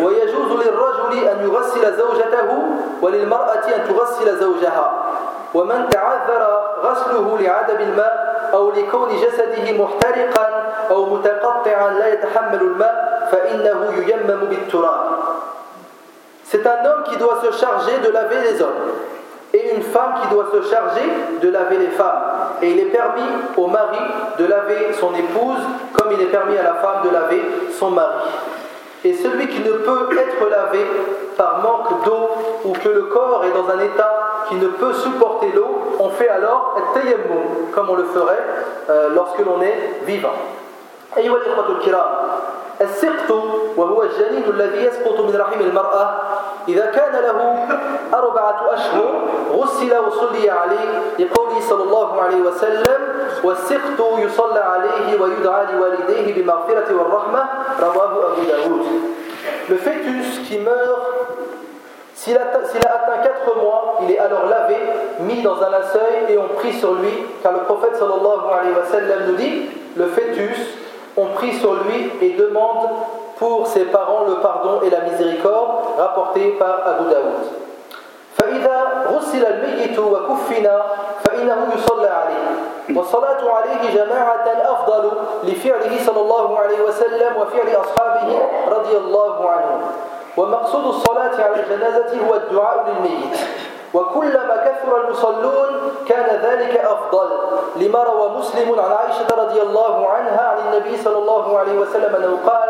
ويجوز 0.00 0.50
للرجل 0.66 1.28
أن 1.28 1.38
يغسل 1.44 1.84
زوجته 1.96 2.48
وللمرأة 3.02 3.64
أن 3.76 3.80
تغسل 3.88 4.36
زوجها. 4.36 4.86
ومن 5.54 5.88
تعذر 5.88 6.42
غسله 6.84 7.38
لعدم 7.40 7.80
الماء 7.80 8.14
أو 8.52 8.70
لكون 8.70 9.08
جسده 9.16 9.84
محترقا 9.84 10.46
أو 10.90 11.06
متقطعا 11.14 11.90
لا 11.90 12.06
يتحمل 12.12 12.60
الماء 12.60 13.28
فإنه 13.32 13.78
ييمم 14.08 14.40
بالتراب. 14.50 15.00
C'est 16.50 16.66
un 16.66 16.84
homme 16.84 17.04
qui 17.04 17.16
doit 17.18 17.42
se 17.42 17.58
charger 17.58 17.98
de 18.02 18.10
laver 18.10 18.36
les 18.50 18.62
hommes 18.62 18.92
et 19.52 19.74
une 19.74 19.82
femme 19.82 20.14
qui 20.22 20.34
doit 20.34 20.46
se 20.50 20.62
charger 20.70 21.02
de 21.42 21.48
laver 21.50 21.76
les 21.76 21.88
femmes. 21.88 22.22
Et 22.62 22.70
il 22.70 22.80
est 22.80 22.86
permis 22.86 23.28
au 23.56 23.66
mari 23.66 23.98
de 24.38 24.46
laver 24.46 24.94
son 24.98 25.14
épouse 25.14 25.60
comme 25.92 26.12
il 26.12 26.20
est 26.22 26.30
permis 26.30 26.56
à 26.56 26.62
la 26.62 26.74
femme 26.74 27.02
de 27.04 27.10
laver 27.10 27.42
son 27.78 27.90
mari. 27.90 28.30
Et 29.04 29.12
celui 29.12 29.46
qui 29.48 29.60
ne 29.60 29.72
peut 29.72 30.08
être 30.18 30.48
lavé 30.50 30.86
par 31.36 31.58
manque 31.58 32.04
d'eau 32.04 32.30
ou 32.64 32.72
que 32.72 32.88
le 32.88 33.02
corps 33.02 33.44
est 33.44 33.52
dans 33.52 33.68
un 33.70 33.80
état 33.80 34.46
qui 34.48 34.54
ne 34.54 34.68
peut 34.68 34.94
supporter 34.94 35.52
l'eau, 35.54 35.96
on 36.00 36.08
fait 36.10 36.28
alors 36.28 36.76
tayammum, 36.94 37.70
comme 37.74 37.90
on 37.90 37.94
le 37.94 38.04
ferait 38.04 38.44
euh, 38.88 39.10
lorsque 39.14 39.38
l'on 39.40 39.60
est 39.60 40.00
vivant. 40.06 40.32
السقط 42.80 43.30
وهو 43.76 44.02
الجنين 44.02 44.44
الذي 44.48 44.84
يسقط 44.84 45.20
من 45.20 45.36
رحم 45.36 45.60
المرأة. 45.60 46.20
إذا 46.68 46.86
كان 46.86 47.12
له 47.12 47.66
أربعة 48.14 48.74
أشهر 48.74 49.28
غسل 49.52 49.98
وصلي 49.98 50.50
عليه 50.50 50.90
لقوله 51.18 51.60
صلى 51.60 51.82
الله 51.82 52.22
عليه 52.22 52.40
وسلم 52.40 53.00
والسقط 53.44 54.18
يصلى 54.18 54.60
عليه 54.60 55.20
ويدعى 55.20 55.66
لوالديه 55.72 56.34
بالمغفرة 56.34 56.88
والرحمة 56.94 57.44
رواه 57.80 58.32
أبو 58.32 58.42
داود. 58.48 58.86
Le 59.68 59.76
fœtus 59.76 60.40
qui 60.46 60.58
meurt 60.58 61.18
S'il 62.14 62.36
a, 62.36 62.40
a, 62.40 62.44
atteint 62.44 63.22
4 63.22 63.56
mois, 63.62 64.00
il 64.02 64.10
est 64.10 64.18
alors 64.18 64.46
lavé, 64.50 64.74
mis 65.20 65.40
dans 65.40 65.62
un 65.62 65.70
linceul 65.70 66.28
et 66.28 66.36
on 66.36 66.48
prie 66.56 66.72
sur 66.72 66.94
lui, 66.94 67.12
car 67.44 67.52
le 67.52 67.60
prophète 67.60 67.94
sallallahu 67.94 68.52
alayhi 68.52 68.74
wa 68.74 68.84
sallam 68.90 69.18
nous 69.28 69.36
dit 69.36 69.70
le 69.96 70.06
fœtus 70.06 70.58
on 71.17 71.27
prie 71.27 71.53
sur 71.53 71.73
lui 71.73 72.11
et 72.21 72.31
demande 72.31 72.89
pour 73.37 73.67
ses 73.67 73.85
parents 73.85 74.23
le 74.27 74.35
pardon 74.35 74.81
et 74.83 74.89
la 74.89 75.01
miséricorde, 75.01 75.97
rapporté 75.97 76.55
par 76.59 76.81
Abu 76.85 77.09
Daoud. 77.09 77.63
فإذا 78.37 79.05
غسل 79.13 79.45
الميت 79.45 79.99
وكفن 79.99 80.67
فإنه 81.23 81.67
يصلى 81.75 82.07
عليه 82.07 82.45
والصلاة 82.97 83.41
عليه 83.49 83.95
جماعة 83.95 84.45
أفضل 84.47 85.11
لفعله 85.43 86.05
صلى 86.05 86.21
الله 86.21 86.59
عليه 86.59 86.81
وسلم 86.81 87.31
وفعل 87.37 87.75
أصحابه 87.75 88.41
رضي 88.67 88.97
الله 88.97 89.49
عنهم 89.49 89.81
ومقصود 90.37 90.85
الصلاة 90.85 91.43
على 91.43 91.63
الجنازة 91.63 92.27
هو 92.27 92.35
الدعاء 92.35 92.85
للميت 92.87 93.37
وكلما 93.94 94.56
كثر 94.56 95.04
المصلون 95.04 95.68
كان 96.08 96.40
ذلك 96.42 96.76
أفضل 96.76 97.28
لما 97.76 98.02
روى 98.02 98.38
مسلم 98.38 98.80
عن 98.80 98.92
عائشة 98.92 99.26
رضي 99.36 99.62
الله 99.62 100.08
عنها 100.08 100.40
عن 100.40 100.58
النبي 100.66 100.96
صلى 100.96 101.18
الله 101.18 101.58
عليه 101.58 101.78
وسلم 101.78 102.14
أنه 102.16 102.38
قال 102.46 102.68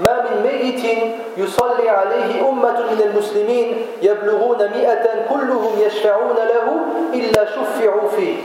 ما 0.00 0.22
من 0.22 0.42
ميت 0.42 1.12
يصلي 1.36 1.88
عليه 1.88 2.48
أمة 2.48 2.80
من 2.80 3.00
المسلمين 3.04 3.86
يبلغون 4.02 4.58
مئة 4.58 5.28
كلهم 5.28 5.78
يشفعون 5.78 6.36
له 6.36 6.76
إلا 7.14 7.44
شفعوا 7.44 8.08
فيه. 8.08 8.36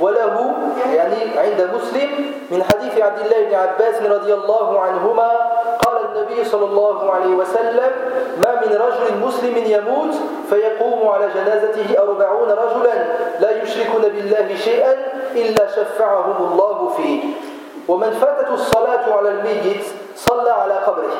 وله 0.00 0.52
يعني 0.94 1.38
عند 1.38 1.70
مسلم 1.74 2.10
من 2.50 2.62
حديث 2.62 2.98
عبد 2.98 3.18
الله 3.18 3.48
بن 3.48 3.54
عباس 3.54 4.02
رضي 4.02 4.34
الله 4.34 4.80
عنهما 4.80 5.28
قال 5.86 5.95
النبي 6.16 6.44
صلى 6.44 6.64
الله 6.64 7.12
عليه 7.12 7.34
وسلم 7.34 7.90
ما 8.44 8.60
من 8.66 8.72
رجل 8.76 9.26
مسلم 9.26 9.56
يموت 9.56 10.14
فيقوم 10.50 11.08
على 11.08 11.28
جنازته 11.34 12.02
أربعون 12.02 12.50
رجلا 12.50 12.94
لا 13.40 13.62
يشركون 13.62 14.02
بالله 14.02 14.56
شيئا 14.56 14.94
إلا 15.34 15.66
شفعهم 15.76 16.52
الله 16.52 16.88
فيه. 16.96 17.24
ومن 17.88 18.10
فاتت 18.10 18.50
الصلاة 18.50 19.14
على 19.16 19.28
الميت 19.28 19.84
صلى 20.16 20.50
على 20.50 20.74
قبره. 20.74 21.12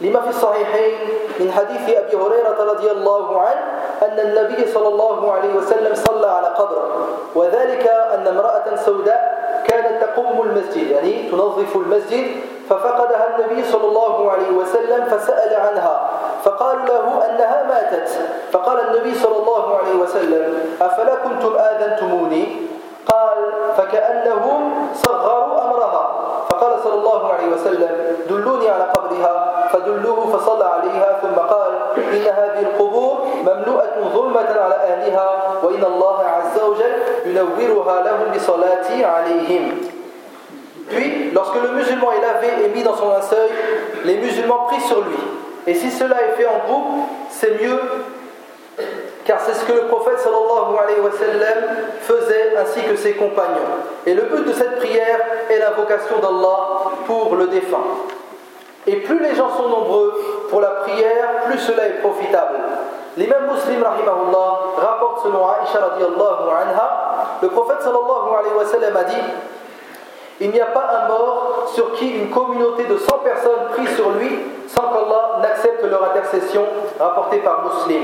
لما 0.00 0.20
في 0.20 0.28
الصحيحين 0.28 0.94
من 1.40 1.52
حديث 1.52 1.96
أبي 1.96 2.16
هريرة 2.16 2.72
رضي 2.72 2.90
الله 2.90 3.40
عنه 3.40 3.62
أن 4.02 4.18
النبي 4.18 4.72
صلى 4.72 4.88
الله 4.88 5.32
عليه 5.32 5.54
وسلم 5.54 5.94
صلى 5.94 6.26
على 6.26 6.46
قبره 6.46 7.08
وذلك 7.34 7.88
أن 7.88 8.26
امرأة 8.26 8.76
سوداء 8.76 9.33
المسجد 10.54 10.90
يعني 10.90 11.30
تنظف 11.30 11.76
المسجد 11.76 12.26
ففقدها 12.70 13.36
النبي 13.36 13.64
صلى 13.64 13.86
الله 13.88 14.30
عليه 14.30 14.50
وسلم 14.50 15.04
فسأل 15.04 15.56
عنها 15.60 16.10
فقال 16.44 16.76
له 16.88 17.06
أنها 17.30 17.66
ماتت. 17.68 18.08
فقال 18.52 18.80
النبي 18.80 19.14
صلى 19.14 19.36
الله 19.36 19.76
عليه 19.76 19.94
وسلم 19.94 20.54
أفلا 20.80 21.14
كنتم 21.14 21.56
آذنتموني؟ 21.56 22.46
قال 23.06 23.38
فكأنهم 23.76 24.88
صغروا 24.94 25.64
أمرها. 25.64 26.10
فقال 26.48 26.72
صلى 26.84 26.94
الله 26.94 27.32
عليه 27.32 27.46
وسلم 27.46 28.16
دلوني 28.28 28.70
على 28.70 28.84
قبرها. 28.84 29.68
فدلوه 29.72 30.36
فصلى 30.36 30.64
عليها 30.64 31.18
ثم 31.22 31.40
قال 31.40 31.72
إن 31.96 32.22
هذه 32.22 32.62
القبور 32.62 33.26
مملوءة 33.42 33.94
ظلمة 34.14 34.60
على 34.60 34.74
أهلها 34.74 35.42
وإن 35.62 35.84
الله 35.84 36.24
عز 36.24 36.60
وجل 36.62 36.94
ينورها 37.26 38.02
لهم 38.02 38.32
بصلاتي 38.36 39.04
عليهم. 39.04 39.93
Puis, 40.90 41.30
lorsque 41.32 41.56
le 41.62 41.68
musulman 41.70 42.12
est 42.12 42.20
lavé 42.20 42.64
et 42.64 42.68
mis 42.68 42.82
dans 42.82 42.96
son 42.96 43.08
linceul, 43.10 43.48
les 44.04 44.16
musulmans 44.16 44.66
prient 44.68 44.80
sur 44.82 45.00
lui. 45.00 45.16
Et 45.66 45.74
si 45.74 45.90
cela 45.90 46.16
est 46.22 46.36
fait 46.36 46.46
en 46.46 46.58
groupe, 46.66 47.08
c'est 47.30 47.62
mieux 47.62 47.80
car 49.24 49.40
c'est 49.40 49.54
ce 49.54 49.64
que 49.64 49.72
le 49.72 49.86
prophète 49.86 50.18
sallallahu 50.18 50.76
alayhi 50.82 51.00
wa 51.00 51.10
sallam 51.12 51.64
faisait 52.00 52.54
ainsi 52.58 52.82
que 52.82 52.96
ses 52.96 53.12
compagnons. 53.12 53.80
Et 54.04 54.12
le 54.12 54.22
but 54.22 54.46
de 54.46 54.52
cette 54.52 54.76
prière 54.76 55.20
est 55.48 55.58
l'invocation 55.58 56.18
d'Allah 56.18 56.90
pour 57.06 57.34
le 57.36 57.46
défunt. 57.46 57.78
Et 58.86 58.96
plus 58.96 59.18
les 59.20 59.34
gens 59.34 59.48
sont 59.56 59.68
nombreux 59.68 60.12
pour 60.50 60.60
la 60.60 60.68
prière, 60.82 61.44
plus 61.46 61.58
cela 61.58 61.86
est 61.86 62.00
profitable. 62.02 62.58
L'imam 63.16 63.46
muslim 63.50 63.82
rahimahullah 63.82 64.58
rapporte 64.76 65.22
selon 65.22 65.46
Aisha 65.48 65.80
le 67.40 67.48
prophète 67.48 67.80
sallallahu 67.80 68.28
alayhi 68.38 68.54
wa 68.56 68.64
sallam 68.66 68.96
a 68.96 69.04
dit 69.04 69.16
il 70.40 70.50
n'y 70.50 70.60
a 70.60 70.66
pas 70.66 71.04
un 71.04 71.08
mort 71.08 71.70
sur 71.74 71.92
qui 71.94 72.08
une 72.10 72.30
communauté 72.30 72.84
de 72.84 72.96
100 72.96 73.18
personnes 73.18 73.68
prie 73.72 73.86
sur 73.94 74.10
lui 74.10 74.38
sans 74.66 74.82
qu'Allah 74.82 75.38
n'accepte 75.42 75.84
leur 75.84 76.04
intercession 76.04 76.64
rapportée 76.98 77.38
par 77.38 77.64
Muslim. 77.64 78.02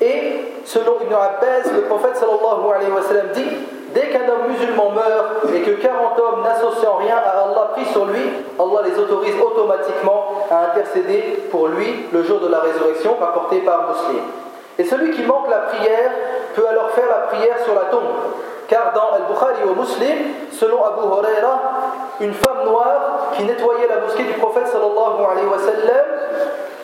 Et 0.00 0.52
selon 0.64 0.96
Ibn 1.00 1.14
Abbas, 1.14 1.72
le 1.74 1.82
prophète 1.82 2.16
sallallahu 2.16 2.72
alayhi 2.74 2.90
wa 2.90 3.02
sallam 3.02 3.28
dit 3.32 3.48
Dès 3.94 4.08
qu'un 4.08 4.28
homme 4.28 4.48
musulman 4.50 4.90
meurt 4.90 5.54
et 5.54 5.62
que 5.62 5.70
40 5.80 6.20
hommes 6.20 6.42
n'associant 6.42 6.96
rien 6.96 7.16
à 7.16 7.42
Allah 7.42 7.70
prient 7.72 7.86
sur 7.86 8.04
lui, 8.04 8.20
Allah 8.58 8.80
les 8.84 8.98
autorise 8.98 9.34
automatiquement 9.40 10.44
à 10.50 10.70
intercéder 10.70 11.42
pour 11.50 11.68
lui 11.68 12.06
le 12.12 12.22
jour 12.22 12.38
de 12.38 12.48
la 12.48 12.60
résurrection, 12.60 13.16
rapporté 13.18 13.60
par 13.60 13.88
Muslim. 13.88 14.22
Et 14.78 14.84
celui 14.84 15.10
qui 15.12 15.22
manque 15.22 15.48
la 15.48 15.58
prière 15.58 16.10
peut 16.54 16.66
alors 16.68 16.90
faire 16.90 17.08
la 17.08 17.26
prière 17.28 17.56
sur 17.64 17.74
la 17.74 17.86
tombe. 17.90 18.02
Car 18.68 18.92
dans 18.94 19.14
Al-Bukhari 19.16 19.64
au 19.68 19.74
Muslim, 19.74 20.18
selon 20.52 20.84
Abu 20.84 21.00
Huraira, 21.00 21.60
une 22.20 22.34
femme 22.34 22.64
noire 22.64 23.30
qui 23.34 23.44
nettoyait 23.44 23.88
la 23.88 24.00
mosquée 24.00 24.24
du 24.24 24.34
prophète 24.34 24.66
sallallahu 24.68 25.24
alayhi 25.30 25.46
wa 25.46 25.58
sallam 25.58 26.06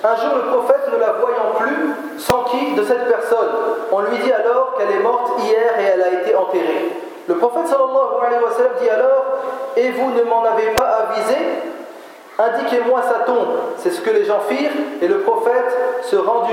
un 0.04 0.16
jour, 0.16 0.34
le 0.36 0.42
prophète, 0.52 0.82
ne 0.92 0.98
la 0.98 1.12
voyant 1.12 1.54
plus, 1.58 2.18
s'enquit 2.18 2.74
de 2.74 2.82
cette 2.82 3.08
personne. 3.08 3.48
On 3.90 4.00
lui 4.00 4.18
dit 4.18 4.30
alors 4.30 4.74
qu'elle 4.76 4.90
est 4.90 5.02
morte 5.02 5.32
hier 5.42 5.80
et 5.80 5.84
elle 5.94 6.02
a 6.02 6.20
été 6.20 6.36
enterrée. 6.36 6.92
Le 7.26 7.36
prophète 7.36 7.66
sallallahu 7.66 8.26
alayhi 8.26 8.44
wa 8.44 8.50
sallam 8.50 8.72
dit 8.82 8.90
alors 8.90 9.24
Et 9.76 9.92
vous 9.92 10.10
ne 10.10 10.22
m'en 10.24 10.44
avez 10.44 10.74
pas 10.76 11.08
avisé? 11.08 11.36
Indiquez-moi 12.38 13.00
sa 13.00 13.20
tombe. 13.20 13.56
C'est 13.78 13.92
ce 13.92 14.02
que 14.02 14.10
les 14.10 14.26
gens 14.26 14.40
firent 14.40 14.72
et 15.00 15.08
le 15.08 15.20
prophète 15.20 16.02
se 16.02 16.16
rendit, 16.16 16.52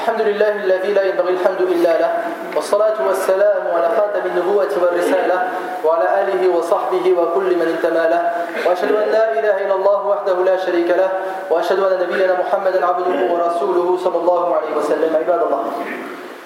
الحمد 0.00 0.22
لله 0.22 0.52
الذي 0.64 0.92
لا 0.92 1.02
ينبغي 1.02 1.32
الحمد 1.32 1.60
إلا 1.60 1.92
له 2.00 2.10
والصلاة 2.56 2.98
والسلام 3.08 3.62
على 3.76 3.88
خاتم 3.96 4.22
النبوة 4.26 4.72
والرسالة 4.82 5.38
وعلى 5.84 6.06
آله 6.20 6.56
وصحبه 6.56 7.04
وكل 7.18 7.50
من 7.60 7.68
انتمى 7.76 8.04
له. 8.12 8.22
وأشهد 8.66 8.92
أن 8.96 9.08
لا 9.12 9.24
إله 9.32 9.56
إلا 9.64 9.74
الله 9.74 10.06
وحده 10.06 10.36
لا 10.44 10.56
شريك 10.56 10.88
له 10.88 11.10
وأشهد 11.50 11.78
أن 11.78 11.92
نبينا 12.02 12.34
محمدا 12.40 12.86
عبده 12.86 13.18
ورسوله 13.32 13.98
صلى 14.04 14.16
الله 14.16 14.56
عليه 14.56 14.72
وسلم 14.76 15.16
عباد 15.16 15.42
الله. 15.42 15.62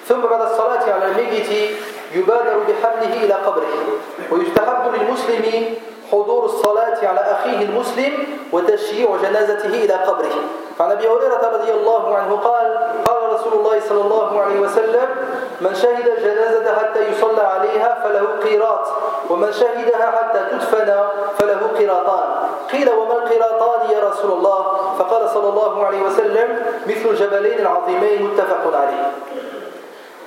ثم 0.07 0.21
بعد 0.21 0.41
الصلاة 0.41 0.83
على 0.93 1.05
الميت 1.05 1.49
يبادر 2.13 2.55
بحمله 2.67 3.13
إلى 3.23 3.33
قبره 3.33 3.73
ويستحب 4.31 4.83
للمسلم 4.95 5.45
حضور 6.11 6.45
الصلاة 6.45 6.99
على 7.07 7.19
أخيه 7.19 7.59
المسلم 7.65 8.13
وتشييع 8.51 9.07
جنازته 9.23 9.73
إلى 9.85 9.93
قبره. 9.93 10.35
عن 10.79 10.91
أبي 10.91 11.07
هريرة 11.07 11.43
رضي 11.53 11.71
الله 11.71 12.15
عنه 12.15 12.35
قال 12.35 12.67
قال 13.07 13.24
رسول 13.35 13.53
الله 13.53 13.79
صلى 13.89 14.01
الله 14.01 14.41
عليه 14.41 14.59
وسلم 14.59 15.07
من 15.61 15.75
شهد 15.75 16.07
الجنازة 16.07 16.75
حتى 16.79 16.99
يصلى 17.09 17.41
عليها 17.41 17.97
فله 18.03 18.27
قيراط 18.43 18.87
ومن 19.29 19.51
شهدها 19.51 20.11
حتى 20.11 20.39
تدفن 20.51 20.89
فله 21.37 21.59
قيراطان. 21.77 22.29
قيل 22.71 22.89
وما 22.89 23.13
القيراطان 23.13 23.89
يا 23.89 24.09
رسول 24.09 24.31
الله؟ 24.31 24.61
فقال 24.99 25.29
صلى 25.29 25.49
الله 25.49 25.85
عليه 25.85 26.01
وسلم 26.01 26.47
مثل 26.87 27.09
الجبلين 27.09 27.59
العظيمين 27.59 28.23
متفق 28.23 28.77
عليه. 28.77 29.11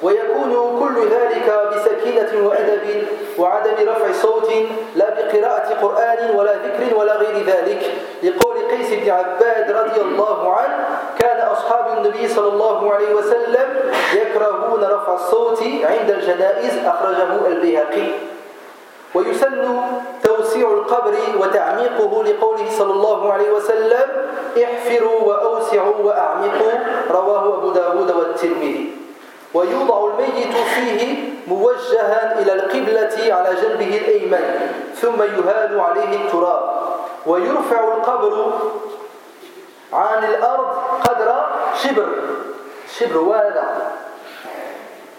ويكون 0.02 0.78
كل 0.80 1.08
ذلك 1.08 1.68
بسكينة 1.72 2.48
وأدب 2.48 3.06
وعدم 3.38 3.88
رفع 3.88 4.12
صوت 4.12 4.50
لا 4.96 5.10
بقراءة 5.10 5.74
قرآن 5.82 6.36
ولا 6.36 6.52
ذكر 6.52 6.96
ولا 6.96 7.16
غير 7.16 7.46
ذلك 7.46 7.82
لقول 8.22 8.56
قيس 8.70 8.90
بن 8.90 9.10
عباد 9.10 9.70
رضي 9.70 10.00
الله 10.00 10.52
عنه 10.52 10.97
أصحاب 11.58 11.98
النبي 11.98 12.28
صلى 12.28 12.48
الله 12.48 12.92
عليه 12.94 13.14
وسلم 13.14 13.68
يكرهون 14.14 14.84
رفع 14.84 15.14
الصوت 15.14 15.62
عند 15.62 16.10
الجنائز 16.10 16.86
أخرجه 16.86 17.46
البيهقي. 17.46 18.08
ويسن 19.14 19.80
توسيع 20.22 20.68
القبر 20.68 21.14
وتعميقه 21.40 22.24
لقوله 22.24 22.70
صلى 22.78 22.92
الله 22.92 23.32
عليه 23.32 23.50
وسلم 23.50 24.06
احفروا 24.64 25.20
وأوسعوا 25.20 25.94
وأعمقوا 26.02 26.72
رواه 27.10 27.54
أبو 27.58 27.70
داود 27.70 28.10
والترمذي. 28.10 28.96
ويوضع 29.54 30.10
الميت 30.10 30.54
فيه 30.74 31.16
موجها 31.48 32.38
إلى 32.38 32.52
القبلة 32.52 33.34
على 33.34 33.50
جنبه 33.62 34.00
الأيمن 34.04 34.44
ثم 34.94 35.22
يهال 35.22 35.80
عليه 35.80 36.16
التراب. 36.24 36.70
ويرفع 37.26 37.80
القبر 37.94 38.52
عن 39.92 40.24
الأرض 40.24 40.68
قدر 41.08 41.46
شبر. 41.74 42.08
شبر 42.98 43.18
وهذا 43.18 43.64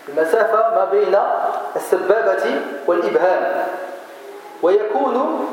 المسافة 0.10 0.76
ما 0.76 0.86
بين 0.92 1.18
السبابة 1.76 2.62
والإبهام. 2.88 3.68
ويكون 4.62 5.46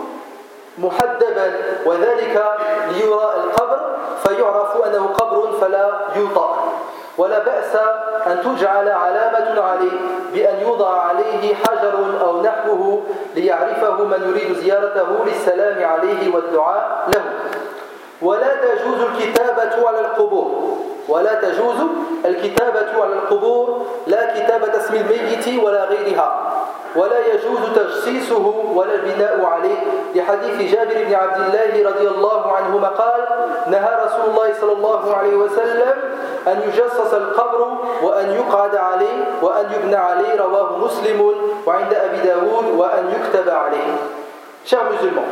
محدبا 0.79 1.52
وذلك 1.87 2.44
ليرى 2.88 3.35
القبر 3.44 3.96
فيعرف 4.26 4.87
أنه 4.87 5.07
قبر 5.07 5.52
فلا 5.61 5.90
يوطأ. 6.16 6.72
ولا 7.18 7.38
بأس 7.38 7.76
أن 8.26 8.40
تجعل 8.44 8.88
علامة 8.88 9.62
عليه 9.62 9.98
بأن 10.33 10.61
يوضع 10.61 11.00
عليه 11.00 11.55
حجر 11.55 11.94
أو 12.20 12.42
نحوه 12.42 13.02
ليعرفه 13.35 14.05
من 14.05 14.20
يريد 14.29 14.57
زيارته 14.59 15.24
للسلام 15.26 15.85
عليه 15.85 16.35
والدعاء 16.35 17.09
له. 17.09 17.22
ولا 18.22 18.50
تجوز 18.57 19.00
الكتابة 19.00 19.88
على 19.88 20.00
القبور. 20.00 20.76
ولا 21.09 21.35
تجوز 21.35 21.76
الكتابة 22.24 23.02
على 23.02 23.12
القبور 23.12 23.87
لا 24.07 24.22
كتابة 24.40 24.76
اسم 24.76 24.94
الميت 24.94 25.64
ولا 25.64 25.85
غيرها. 25.85 26.52
ولا 26.96 27.18
يجوز 27.26 27.59
تجسيسه 27.74 28.64
ولا 28.74 28.94
البناء 28.94 29.44
عليه. 29.44 29.81
لحديث 30.14 30.72
جابر 30.72 31.05
بن 31.05 31.14
عبد 31.14 31.40
الله 31.40 31.90
رضي 31.90 32.09
الله 32.09 32.52
عنهما 32.52 32.88
قال 32.88 33.20
نهى 33.66 33.92
رسول 34.05 34.31
الله 34.31 34.55
صلى 34.61 34.72
الله 34.72 35.16
عليه 35.16 35.35
وسلم 35.37 35.94
أن 36.46 36.62
يجسس 36.68 37.14
القبر 37.14 37.76
وأن 38.02 38.31
يقعد 38.33 38.76
عليه 38.76 39.24
وأن 39.42 39.66
يبنى 39.72 39.96
عليه 39.96 40.35
رواه 40.40 40.79
مسلم 40.79 41.33
وعند 41.66 41.94
أبي 41.94 42.16
داود 42.16 42.64
وأن 42.76 43.12
يكتب 43.12 43.48
عليه. 43.50 43.96
Chers 44.66 44.83
musulmans, 44.90 45.31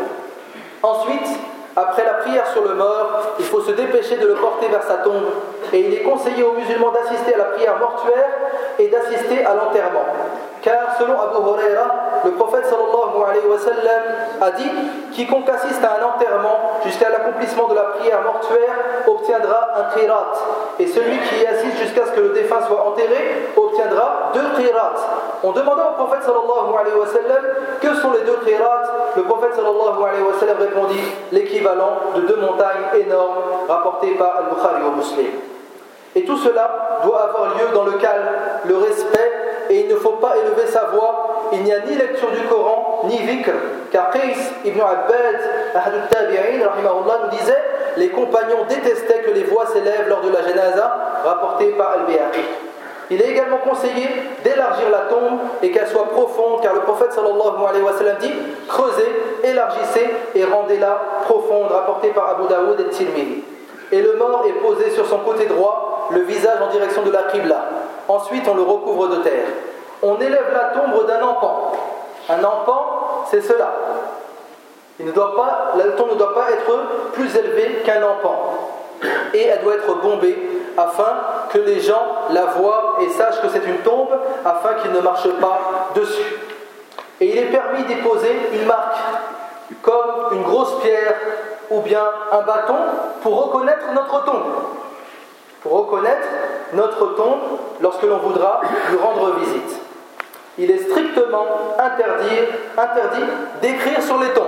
ensuite, 0.84 1.30
après 1.76 2.04
la 2.04 2.14
prière 2.14 2.46
sur 2.52 2.62
le 2.62 2.74
mort, 2.74 3.34
il 3.38 3.44
faut 3.44 3.60
se 3.60 3.72
dépêcher 3.72 4.16
de 4.16 4.28
le 4.28 4.34
porter 4.34 4.68
vers 4.68 4.82
sa 4.82 4.98
tombe. 4.98 5.24
Et 5.72 5.80
il 5.80 5.94
est 5.94 6.02
conseillé 6.02 6.44
aux 6.44 6.52
musulmans 6.52 6.92
d'assister 6.92 7.34
à 7.34 7.38
la 7.38 7.44
prière 7.44 7.76
mortuaire 7.78 8.28
et 8.78 8.88
d'assister 8.88 9.44
à 9.44 9.54
l'enterrement. 9.54 10.06
Car 10.62 10.96
selon 10.98 11.20
Abu 11.20 11.36
Huraira, 11.36 12.22
le 12.24 12.30
prophète 12.30 12.64
sallallahu 12.64 13.20
alayhi 13.28 13.46
wa 13.46 13.58
sallam 13.58 14.02
a 14.40 14.50
dit 14.52 14.70
Quiconque 15.12 15.48
assiste 15.48 15.84
à 15.84 15.98
un 16.00 16.14
enterrement 16.14 16.80
jusqu'à 16.86 17.10
l'accomplissement 17.10 17.68
de 17.68 17.74
la 17.74 17.82
prière 17.82 18.22
mortuaire 18.22 18.72
obtiendra 19.06 19.68
un 19.76 19.98
qirat. 19.98 20.32
Et 20.78 20.86
celui 20.86 21.18
qui 21.18 21.42
y 21.42 21.46
assiste 21.46 21.76
jusqu'à 21.78 22.06
ce 22.06 22.12
que 22.12 22.20
le 22.20 22.30
défunt 22.30 22.62
soit 22.66 22.86
enterré 22.86 23.50
obtiendra 23.56 24.32
deux 24.32 24.62
qirats. 24.62 24.94
On 25.46 25.52
demanda 25.52 25.90
au 25.92 26.02
prophète 26.02 26.22
sallallahu 26.22 26.72
alayhi 26.72 26.96
wa 26.96 27.06
sallam 27.06 27.44
que 27.78 27.94
sont 28.00 28.12
les 28.12 28.22
deux 28.22 28.38
qirats. 28.46 29.12
Le 29.14 29.24
prophète 29.24 29.52
sallallahu 29.54 30.00
alayhi 30.00 30.24
wa 30.24 30.32
sallam 30.40 30.56
répondit 30.58 31.04
l'équivalent 31.32 32.16
de 32.16 32.22
deux 32.22 32.36
montagnes 32.36 32.88
énormes 32.98 33.44
rapportées 33.68 34.12
par 34.12 34.36
Al-Bukhari 34.38 34.82
au 34.88 34.96
Muslim. 34.96 35.26
Et 36.16 36.24
tout 36.24 36.38
cela 36.38 37.00
doit 37.04 37.24
avoir 37.24 37.56
lieu 37.56 37.74
dans 37.74 37.84
le 37.84 37.92
calme, 37.98 38.24
le 38.64 38.76
respect, 38.78 39.32
et 39.68 39.80
il 39.80 39.88
ne 39.88 39.96
faut 39.96 40.12
pas 40.12 40.34
élever 40.38 40.66
sa 40.66 40.84
voix. 40.84 41.50
Il 41.52 41.62
n'y 41.62 41.74
a 41.74 41.80
ni 41.80 41.94
lecture 41.94 42.30
du 42.30 42.46
Coran, 42.48 43.02
ni 43.04 43.18
vikr. 43.18 43.52
Car 43.92 44.10
Qais 44.12 44.34
ibn 44.64 44.80
Abbad, 44.80 45.40
Ahad 45.74 46.08
tabi'in 46.08 46.64
nous 46.82 47.36
disait 47.36 47.62
Les 47.98 48.08
compagnons 48.08 48.64
détestaient 48.66 49.20
que 49.20 49.30
les 49.32 49.44
voix 49.44 49.66
s'élèvent 49.66 50.08
lors 50.08 50.22
de 50.22 50.30
la 50.30 50.40
janaza, 50.40 50.96
rapportée 51.22 51.68
par 51.72 51.90
Al-Bihaqi. 51.90 52.40
Il 53.10 53.20
est 53.20 53.30
également 53.30 53.58
conseillé 53.58 54.08
d'élargir 54.42 54.88
la 54.90 55.00
tombe 55.10 55.38
et 55.62 55.70
qu'elle 55.70 55.88
soit 55.88 56.08
profonde, 56.08 56.62
car 56.62 56.74
le 56.74 56.80
prophète 56.80 57.12
sallallahu 57.12 57.64
alayhi 57.68 57.84
wa 57.84 57.92
sallam 57.92 58.16
dit 58.18 58.32
creusez, 58.66 59.06
élargissez 59.42 60.08
et 60.34 60.44
rendez-la 60.44 61.00
profonde, 61.24 61.70
rapportée 61.70 62.08
par 62.08 62.30
Abu 62.30 62.48
Daoud 62.48 62.80
et 62.80 62.88
Tirmidhi. 62.88 63.44
Et 63.92 64.00
le 64.00 64.14
mort 64.14 64.44
est 64.48 64.60
posé 64.60 64.90
sur 64.90 65.06
son 65.06 65.18
côté 65.18 65.46
droit 65.46 66.08
le 66.10 66.20
visage 66.20 66.58
en 66.62 66.70
direction 66.70 67.02
de 67.02 67.10
la 67.10 67.24
Qibla. 67.24 67.64
Ensuite, 68.08 68.46
on 68.48 68.54
le 68.54 68.62
recouvre 68.62 69.08
de 69.08 69.16
terre. 69.16 69.46
On 70.02 70.18
élève 70.18 70.52
la 70.52 70.80
tombe 70.80 71.06
d'un 71.06 71.22
enfant. 71.22 71.72
Un 72.28 72.42
enfant, 72.42 73.24
c'est 73.30 73.40
cela. 73.40 73.72
Il 74.98 75.06
ne 75.06 75.12
doit 75.12 75.34
pas, 75.34 75.72
la 75.76 75.92
tombe 75.92 76.10
ne 76.12 76.16
doit 76.16 76.34
pas 76.34 76.50
être 76.50 77.12
plus 77.12 77.36
élevée 77.36 77.82
qu'un 77.84 78.02
enfant. 78.02 78.54
Et 79.32 79.42
elle 79.46 79.62
doit 79.62 79.74
être 79.74 79.94
bombée 80.00 80.38
afin 80.76 81.14
que 81.54 81.58
les 81.60 81.80
gens 81.80 82.04
la 82.30 82.46
voient 82.46 82.96
et 83.00 83.08
sachent 83.10 83.40
que 83.40 83.48
c'est 83.48 83.64
une 83.64 83.78
tombe 83.78 84.10
afin 84.44 84.74
qu'ils 84.74 84.92
ne 84.92 85.00
marchent 85.00 85.32
pas 85.40 85.90
dessus. 85.94 86.36
Et 87.20 87.30
il 87.30 87.38
est 87.38 87.52
permis 87.52 87.84
d'y 87.84 87.94
poser 87.96 88.36
une 88.52 88.66
marque, 88.66 88.98
comme 89.80 90.32
une 90.32 90.42
grosse 90.42 90.80
pierre 90.82 91.14
ou 91.70 91.80
bien 91.80 92.02
un 92.32 92.42
bâton, 92.42 92.76
pour 93.22 93.46
reconnaître 93.46 93.84
notre 93.94 94.24
tombe 94.24 94.42
pour 95.64 95.72
reconnaître 95.72 96.28
notre 96.74 97.14
tombe 97.14 97.40
lorsque 97.80 98.02
l'on 98.02 98.18
voudra 98.18 98.60
lui 98.90 98.98
rendre 98.98 99.36
visite. 99.40 99.80
Il 100.58 100.70
est 100.70 100.90
strictement 100.90 101.46
interdit, 101.78 102.38
interdit 102.76 103.24
d'écrire 103.62 104.02
sur 104.02 104.18
les 104.20 104.28
tombes, 104.28 104.44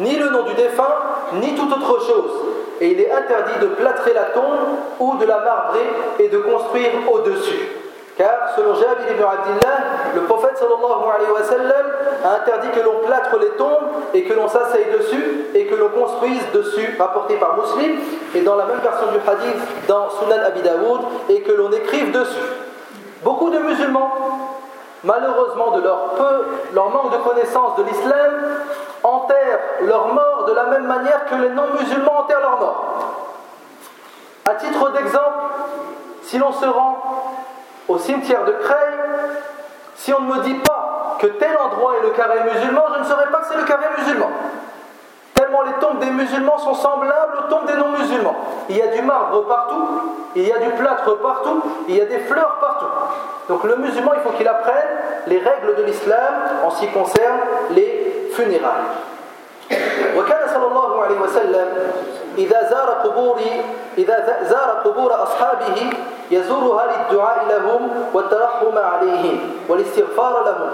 ni 0.00 0.16
le 0.16 0.28
nom 0.28 0.42
du 0.42 0.54
défunt, 0.54 0.94
ni 1.34 1.54
toute 1.54 1.72
autre 1.72 2.04
chose. 2.04 2.30
Et 2.80 2.88
il 2.88 3.00
est 3.00 3.10
interdit 3.10 3.58
de 3.60 3.66
plâtrer 3.68 4.12
la 4.12 4.24
tombe 4.24 4.76
ou 5.00 5.16
de 5.16 5.24
la 5.24 5.38
marbrer 5.38 5.86
et 6.18 6.28
de 6.28 6.38
construire 6.38 6.90
au-dessus. 7.10 7.68
Car 8.16 8.54
selon 8.56 8.74
Jabir 8.74 9.10
ibn 9.10 9.22
Abdillah, 9.22 9.76
le 10.14 10.22
prophète 10.22 10.56
sallallahu 10.56 11.04
alayhi 11.14 11.32
wa 11.32 11.42
sallam 11.42 11.86
a 12.24 12.36
interdit 12.36 12.70
que 12.70 12.80
l'on 12.80 13.06
plâtre 13.06 13.38
les 13.38 13.50
tombes 13.58 13.90
et 14.14 14.24
que 14.24 14.32
l'on 14.32 14.48
s'asseye 14.48 14.86
dessus 14.98 15.44
et 15.54 15.66
que 15.66 15.74
l'on 15.74 15.90
construise 15.90 16.40
dessus, 16.54 16.96
rapporté 16.98 17.36
par 17.36 17.58
Muslim, 17.58 17.98
et 18.34 18.40
dans 18.40 18.56
la 18.56 18.64
même 18.64 18.80
version 18.80 19.08
du 19.08 19.18
hadith 19.18 19.86
dans 19.86 20.08
Sunan 20.10 20.42
Abi 20.46 20.62
Daoud, 20.62 21.00
et 21.28 21.42
que 21.42 21.52
l'on 21.52 21.70
écrive 21.72 22.10
dessus. 22.12 22.40
Beaucoup 23.22 23.50
de 23.50 23.58
musulmans, 23.58 24.12
malheureusement 25.04 25.76
de 25.76 25.82
leur 25.82 26.14
peu, 26.16 26.44
leur 26.74 26.90
manque 26.90 27.12
de 27.12 27.18
connaissance 27.18 27.76
de 27.76 27.82
l'islam, 27.84 28.32
enterrent 29.06 29.60
leurs 29.82 30.08
morts 30.08 30.44
de 30.46 30.52
la 30.52 30.64
même 30.64 30.86
manière 30.86 31.26
que 31.26 31.34
les 31.36 31.50
non-musulmans 31.50 32.20
enterrent 32.20 32.40
leurs 32.40 32.60
morts. 32.60 32.96
À 34.44 34.54
titre 34.54 34.90
d'exemple, 34.90 35.44
si 36.22 36.38
l'on 36.38 36.52
se 36.52 36.66
rend 36.66 37.02
au 37.88 37.98
cimetière 37.98 38.44
de 38.44 38.52
Creil, 38.52 38.94
si 39.94 40.12
on 40.12 40.20
ne 40.20 40.34
me 40.34 40.42
dit 40.42 40.54
pas 40.54 41.16
que 41.18 41.26
tel 41.26 41.56
endroit 41.56 41.94
est 41.98 42.02
le 42.02 42.10
carré 42.10 42.40
musulman, 42.44 42.82
je 42.94 43.00
ne 43.00 43.04
saurais 43.04 43.28
pas 43.28 43.38
que 43.38 43.46
c'est 43.46 43.56
le 43.56 43.64
carré 43.64 43.86
musulman. 43.98 44.30
Tellement 45.34 45.62
les 45.62 45.72
tombes 45.74 45.98
des 45.98 46.10
musulmans 46.10 46.58
sont 46.58 46.74
semblables 46.74 47.38
aux 47.38 47.50
tombes 47.50 47.66
des 47.66 47.74
non-musulmans. 47.74 48.36
Il 48.68 48.76
y 48.76 48.82
a 48.82 48.88
du 48.88 49.02
marbre 49.02 49.46
partout, 49.46 49.86
il 50.34 50.46
y 50.46 50.52
a 50.52 50.58
du 50.58 50.70
plâtre 50.70 51.18
partout, 51.18 51.62
il 51.88 51.96
y 51.96 52.00
a 52.00 52.06
des 52.06 52.18
fleurs 52.20 52.56
partout. 52.60 52.86
Donc 53.48 53.64
le 53.64 53.76
musulman, 53.76 54.12
il 54.14 54.20
faut 54.20 54.36
qu'il 54.36 54.48
apprenne 54.48 54.88
les 55.26 55.38
règles 55.38 55.76
de 55.76 55.82
l'islam 55.82 56.34
en 56.64 56.70
ce 56.70 56.80
qui 56.80 56.88
concerne 56.88 57.40
les 57.70 58.05
funérailles. 58.36 59.16
وكان 60.16 60.48
صلى 60.54 60.66
الله 60.66 61.02
عليه 61.02 61.20
وسلم 61.20 61.68
إذا 62.38 62.68
زار 62.70 62.88
قبور 63.04 63.40
إذا 63.98 64.16
زار 64.42 64.70
قبور 64.84 65.22
أصحابه 65.22 65.90
يزورها 66.30 66.84
للدعاء 66.86 67.44
لهم 67.48 67.82
والترحم 68.14 68.78
عليهم 68.78 69.38
والاستغفار 69.68 70.44
لهم 70.44 70.70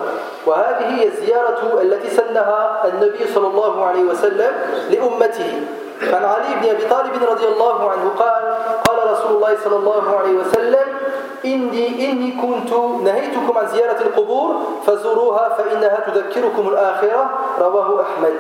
وهذه 0.47 0.87
هي 1.01 1.07
الزيارة 1.07 1.81
التي 1.83 2.11
سنها 2.11 2.83
النبي 2.89 3.27
صلى 3.35 3.47
الله 3.47 3.85
عليه 3.87 4.03
وسلم 4.03 4.53
لأمته 4.91 5.61
عن 6.03 6.25
علي 6.25 6.55
بن 6.63 6.69
أبي 6.69 6.85
طالب 6.85 7.13
رضي 7.31 7.47
الله 7.47 7.91
عنه 7.91 8.13
قال 8.19 8.43
قال 8.89 9.13
رسول 9.13 9.37
الله 9.37 9.57
صلى 9.65 9.77
الله 9.77 10.17
عليه 10.19 10.33
وسلم 10.33 10.87
إني, 11.45 12.11
إني 12.11 12.31
كنت 12.31 12.73
نهيتكم 13.05 13.59
عن 13.59 13.67
زيارة 13.67 14.01
القبور 14.01 14.57
فزوروها 14.87 15.49
فإنها 15.49 16.01
تذكركم 16.07 16.69
الآخرة 16.69 17.31
رواه 17.61 18.03
أحمد. 18.03 18.37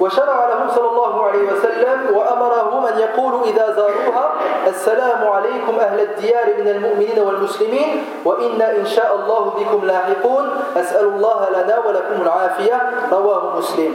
وشرع 0.00 0.48
لهم 0.48 0.68
صلى 0.74 0.88
الله 0.88 1.24
عليه 1.26 1.52
وسلم 1.52 2.16
وأمرهم 2.16 2.86
أن 2.86 2.98
يقولوا 2.98 3.44
إذا 3.44 3.72
زاروها 3.76 4.32
السلام 4.66 5.28
عليكم 5.28 5.78
أهل 5.80 6.00
الديار 6.00 6.46
من 6.58 6.68
المؤمنين 6.68 7.18
والمسلمين 7.18 8.04
وإنا 8.24 8.76
إن 8.76 8.86
شاء 8.86 9.14
الله 9.14 9.52
بكم 9.58 9.86
لاحقون. 9.86 10.50
أسأل 10.76 11.06
الله 11.06 11.48
لنا 11.50 11.78
ولكم 11.86 12.22
العافية 12.22 12.90
رواه 13.12 13.58
مسلم. 13.58 13.94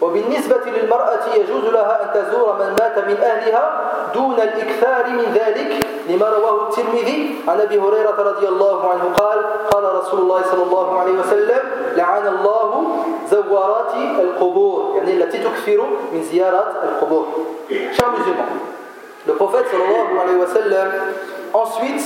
وبالنسبة 0.00 0.60
للمرأة 0.66 1.20
يجوز 1.34 1.64
لها 1.64 2.02
أن 2.02 2.08
تزور 2.14 2.52
من 2.52 2.76
مات 2.80 2.98
من 2.98 3.16
أهلها 3.24 3.80
دون 4.14 4.34
الإكثار 4.34 5.06
من 5.06 5.32
ذلك 5.34 5.87
لما 6.09 6.29
رواه 6.29 6.69
الترمذي 6.69 7.35
عن 7.47 7.59
أبي 7.61 7.79
هريرة 7.79 8.15
رضي 8.19 8.47
الله 8.47 8.89
عنه 8.89 9.03
قال 9.17 9.39
قال 9.71 9.95
رسول 9.95 10.19
الله 10.19 10.41
صلى 10.51 10.63
الله 10.63 10.99
عليه 10.99 11.13
وسلم 11.19 11.59
لعن 11.95 12.27
الله 12.27 12.83
زوارات 13.31 13.93
القبور 14.19 14.93
يعني 14.97 15.13
التي 15.13 15.37
تكثر 15.37 15.83
من 16.13 16.23
زيارة 16.23 16.73
القبور 16.83 17.25
Chers 17.69 18.11
musulmans, 18.11 18.53
le 19.25 19.33
prophète 19.33 19.65
sallallahu 19.71 20.19
alayhi 20.19 20.37
wa 20.37 20.47
sallam 20.47 20.87
ensuite 21.53 22.03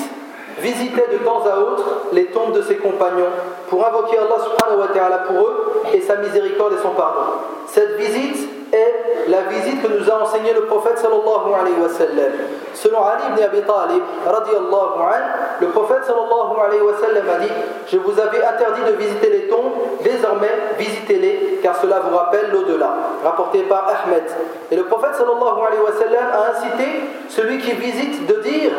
visitait 0.60 1.08
de 1.12 1.18
temps 1.18 1.44
à 1.46 1.58
autre 1.60 1.84
les 2.14 2.26
tombes 2.28 2.54
de 2.54 2.62
ses 2.62 2.76
compagnons 2.78 3.34
pour 3.70 3.86
invoquer 3.86 4.18
Allah 4.18 4.38
subhanahu 4.44 4.80
wa 4.80 4.88
ta'ala 4.94 5.18
pour 5.20 5.38
eux 5.38 5.82
et 5.94 6.02
sa 6.02 6.16
miséricorde 6.18 6.74
et 6.74 6.82
son 6.82 6.92
pardon. 6.92 7.22
Cette 7.68 7.96
visite 7.98 8.48
est 8.73 9.29
la 9.29 9.43
visite 9.43 9.83
que 9.83 9.89
nous 9.89 10.11
a 10.11 10.23
enseigné 10.23 10.53
le 10.53 10.63
prophète 10.63 10.99
sallallahu 10.99 11.53
alayhi 11.61 11.81
wa 11.81 11.89
sallam. 11.89 12.33
Selon 12.75 13.05
Ali 13.05 13.23
ibn 13.31 13.43
Abi 13.45 13.61
Talib, 13.63 14.03
anhu, 14.27 15.23
le 15.61 15.67
prophète 15.69 16.05
sallallahu 16.07 16.59
alayhi 16.67 16.83
wa 16.83 16.95
sallam 17.01 17.25
a 17.29 17.39
dit 17.39 17.53
Je 17.87 17.99
vous 17.99 18.19
avais 18.19 18.43
interdit 18.43 18.83
de 18.91 18.97
visiter 18.97 19.31
les 19.31 19.49
tombes, 19.49 19.73
désormais 20.03 20.51
visitez-les, 20.79 21.61
car 21.63 21.77
cela 21.77 22.01
vous 22.01 22.17
rappelle 22.17 22.51
l'au-delà. 22.53 22.95
Rapporté 23.23 23.63
par 23.63 23.87
Ahmed. 23.89 24.25
Et 24.71 24.77
le 24.77 24.85
prophète 24.85 25.15
sallallahu 25.15 25.67
alayhi 25.69 25.83
wa 25.83 25.93
sallam 25.93 26.25
a 26.33 26.57
incité 26.57 26.89
celui 27.29 27.59
qui 27.59 27.73
visite 27.73 28.27
de 28.27 28.41
dire 28.41 28.73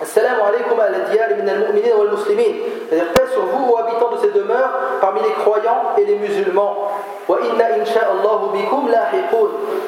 Assalamu 0.00 0.40
alaykum 0.40 0.80
al-mu'minin 0.80 1.94
wal 1.98 2.10
muslimin. 2.12 2.54
C'est-à-dire 2.90 3.12
paix 3.12 3.26
sur 3.32 3.46
vous, 3.46 3.76
habitants 3.76 4.10
de 4.10 4.18
ces 4.18 4.32
demeures, 4.32 4.70
parmi 5.00 5.20
les 5.22 5.30
croyants 5.30 5.94
et 5.96 6.04
les 6.04 6.16
musulmans. 6.16 6.90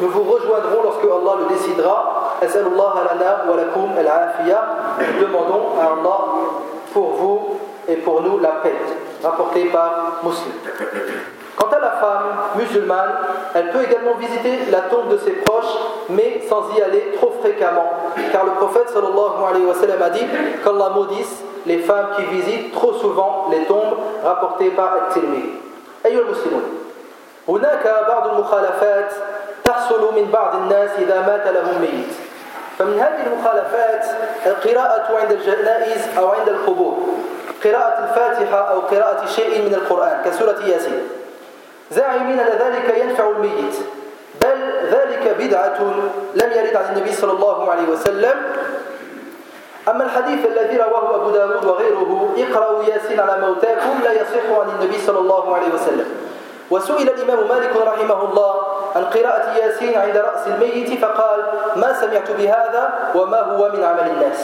Nous 0.00 0.08
vous 0.08 0.22
rejoindrons 0.22 0.82
lorsque 0.84 1.04
Allah 1.04 1.40
le 1.40 1.46
décidera. 1.52 2.36
Demandons 5.20 5.64
à 5.80 5.84
Allah 5.84 6.18
pour 6.92 7.10
vous 7.14 7.58
et 7.88 7.96
pour 7.96 8.22
nous 8.22 8.38
la 8.38 8.50
paix, 8.62 8.76
rapporté 9.22 9.64
par 9.64 10.20
Muslim. 10.22 10.52
Quant 11.55 11.69
à 11.69 11.79
la 11.79 11.91
femme 11.91 12.25
musulmane, 12.55 13.13
elle 13.55 13.71
peut 13.71 13.83
également 13.83 14.15
visiter 14.15 14.71
la 14.71 14.81
tombe 14.81 15.09
de 15.09 15.17
ses 15.17 15.31
proches, 15.31 15.75
mais 16.09 16.43
sans 16.47 16.69
y 16.77 16.81
aller 16.81 17.13
trop 17.17 17.33
fréquemment. 17.41 17.91
Car 18.31 18.45
le 18.45 18.51
prophète 18.51 18.89
sallallahu 18.89 19.43
alayhi 19.49 19.65
wa 19.65 19.73
sallam 19.73 20.01
a 20.01 20.09
dit 20.11 20.25
qu'Allah 20.63 20.89
maudisse 20.93 21.41
les 21.65 21.79
femmes 21.79 22.09
qui 22.15 22.23
visitent 22.25 22.73
trop 22.73 22.93
souvent 22.93 23.47
les 23.51 23.65
tombes 23.65 23.97
rapportées 24.23 24.69
par 24.69 24.93
At-Tirmidhi. 24.93 25.67
أيها 26.05 26.21
المسلمون 26.21 26.63
هناك 27.47 28.05
بعض 28.07 28.27
المخالفات 28.27 29.11
تحصل 29.63 30.15
من 30.15 30.31
بعض 30.31 30.55
الناس 30.55 30.89
إذا 30.99 31.21
مات 31.21 31.47
لهم 31.47 31.81
ميت 31.81 32.13
فمن 32.79 32.99
هذه 32.99 33.27
المخالفات 33.27 34.05
القراءة 34.45 35.17
عند 35.21 35.31
الجنائز 35.31 36.17
أو 36.17 36.27
عند 36.27 36.49
القبور 36.49 36.97
قراءة 37.63 38.03
الفاتحة 38.03 38.57
أو 38.57 38.79
قراءة 38.79 39.25
شيء 39.25 39.61
من 39.61 39.73
القرآن 39.73 40.21
كسورة 40.25 40.59
ياسين 40.65 41.01
زاعمين 41.90 42.40
أن 42.40 42.58
ذلك 42.58 42.98
ينفع 42.98 43.28
الميت 43.28 43.74
بل 44.42 44.58
ذلك 44.90 45.36
بدعة 45.38 45.78
لم 46.34 46.50
يرد 46.52 46.76
عن 46.76 46.96
النبي 46.96 47.12
صلى 47.12 47.32
الله 47.32 47.70
عليه 47.70 47.88
وسلم. 47.88 48.34
أما 49.88 50.04
الحديث 50.04 50.46
الذي 50.46 50.76
رواه 50.76 51.16
أبو 51.16 51.30
داود 51.30 51.64
وغيره 51.64 52.34
اقرأوا 52.38 52.84
ياسين 52.84 53.20
على 53.20 53.46
موتاكم 53.46 53.94
لا 54.04 54.12
يصح 54.12 54.46
عن 54.60 54.68
النبي 54.68 54.98
صلى 54.98 55.18
الله 55.18 55.56
عليه 55.56 55.74
وسلم. 55.74 56.06
وسئل 56.70 57.10
الإمام 57.10 57.48
مالك 57.48 57.76
رحمه 57.76 58.22
الله 58.30 58.54
عن 58.96 59.04
قراءة 59.04 59.56
ياسين 59.58 59.98
عند 59.98 60.16
رأس 60.16 60.46
الميت 60.46 61.04
فقال 61.04 61.40
ما 61.76 61.92
سمعت 61.92 62.30
بهذا 62.30 63.12
وما 63.14 63.40
هو 63.40 63.68
من 63.68 63.84
عمل 63.84 64.06
الناس. 64.10 64.38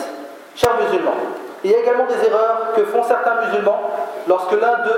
Chers 0.57 0.75
musulmans, 0.75 1.15
il 1.63 1.71
y 1.71 1.75
a 1.75 1.79
également 1.79 2.07
des 2.07 2.19
erreurs 2.27 2.75
que 2.75 2.85
font 2.85 3.05
certains 3.05 3.47
musulmans 3.47 3.81
lorsque 4.27 4.53
l'un 4.53 4.75
de, 4.83 4.95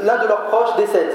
de 0.00 0.26
leurs 0.28 0.44
proches 0.48 0.74
décède. 0.76 1.12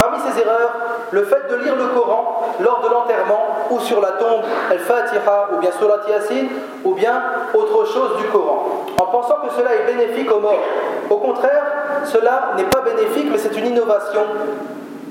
Parmi 0.00 0.18
ces 0.20 0.40
erreurs, 0.40 0.72
le 1.10 1.24
fait 1.24 1.48
de 1.50 1.56
lire 1.56 1.74
le 1.76 1.86
Coran 1.98 2.54
lors 2.60 2.80
de 2.80 2.88
l'enterrement 2.88 3.46
ou 3.70 3.80
sur 3.80 4.00
la 4.00 4.12
tombe, 4.12 4.42
Al-Fatiha 4.70 5.48
ou 5.54 5.58
bien 5.58 5.70
Surat 5.72 6.00
Yasin 6.08 6.46
ou 6.84 6.94
bien 6.94 7.22
autre 7.54 7.86
chose 7.86 8.16
du 8.18 8.24
Coran, 8.24 8.84
en 9.00 9.06
pensant 9.06 9.36
que 9.36 9.54
cela 9.56 9.74
est 9.74 9.86
bénéfique 9.86 10.30
aux 10.30 10.40
morts. 10.40 10.62
Au 11.08 11.16
contraire, 11.16 11.64
cela 12.04 12.52
n'est 12.56 12.64
pas 12.64 12.80
bénéfique 12.80 13.28
mais 13.30 13.38
c'est 13.38 13.56
une 13.56 13.66
innovation 13.66 14.22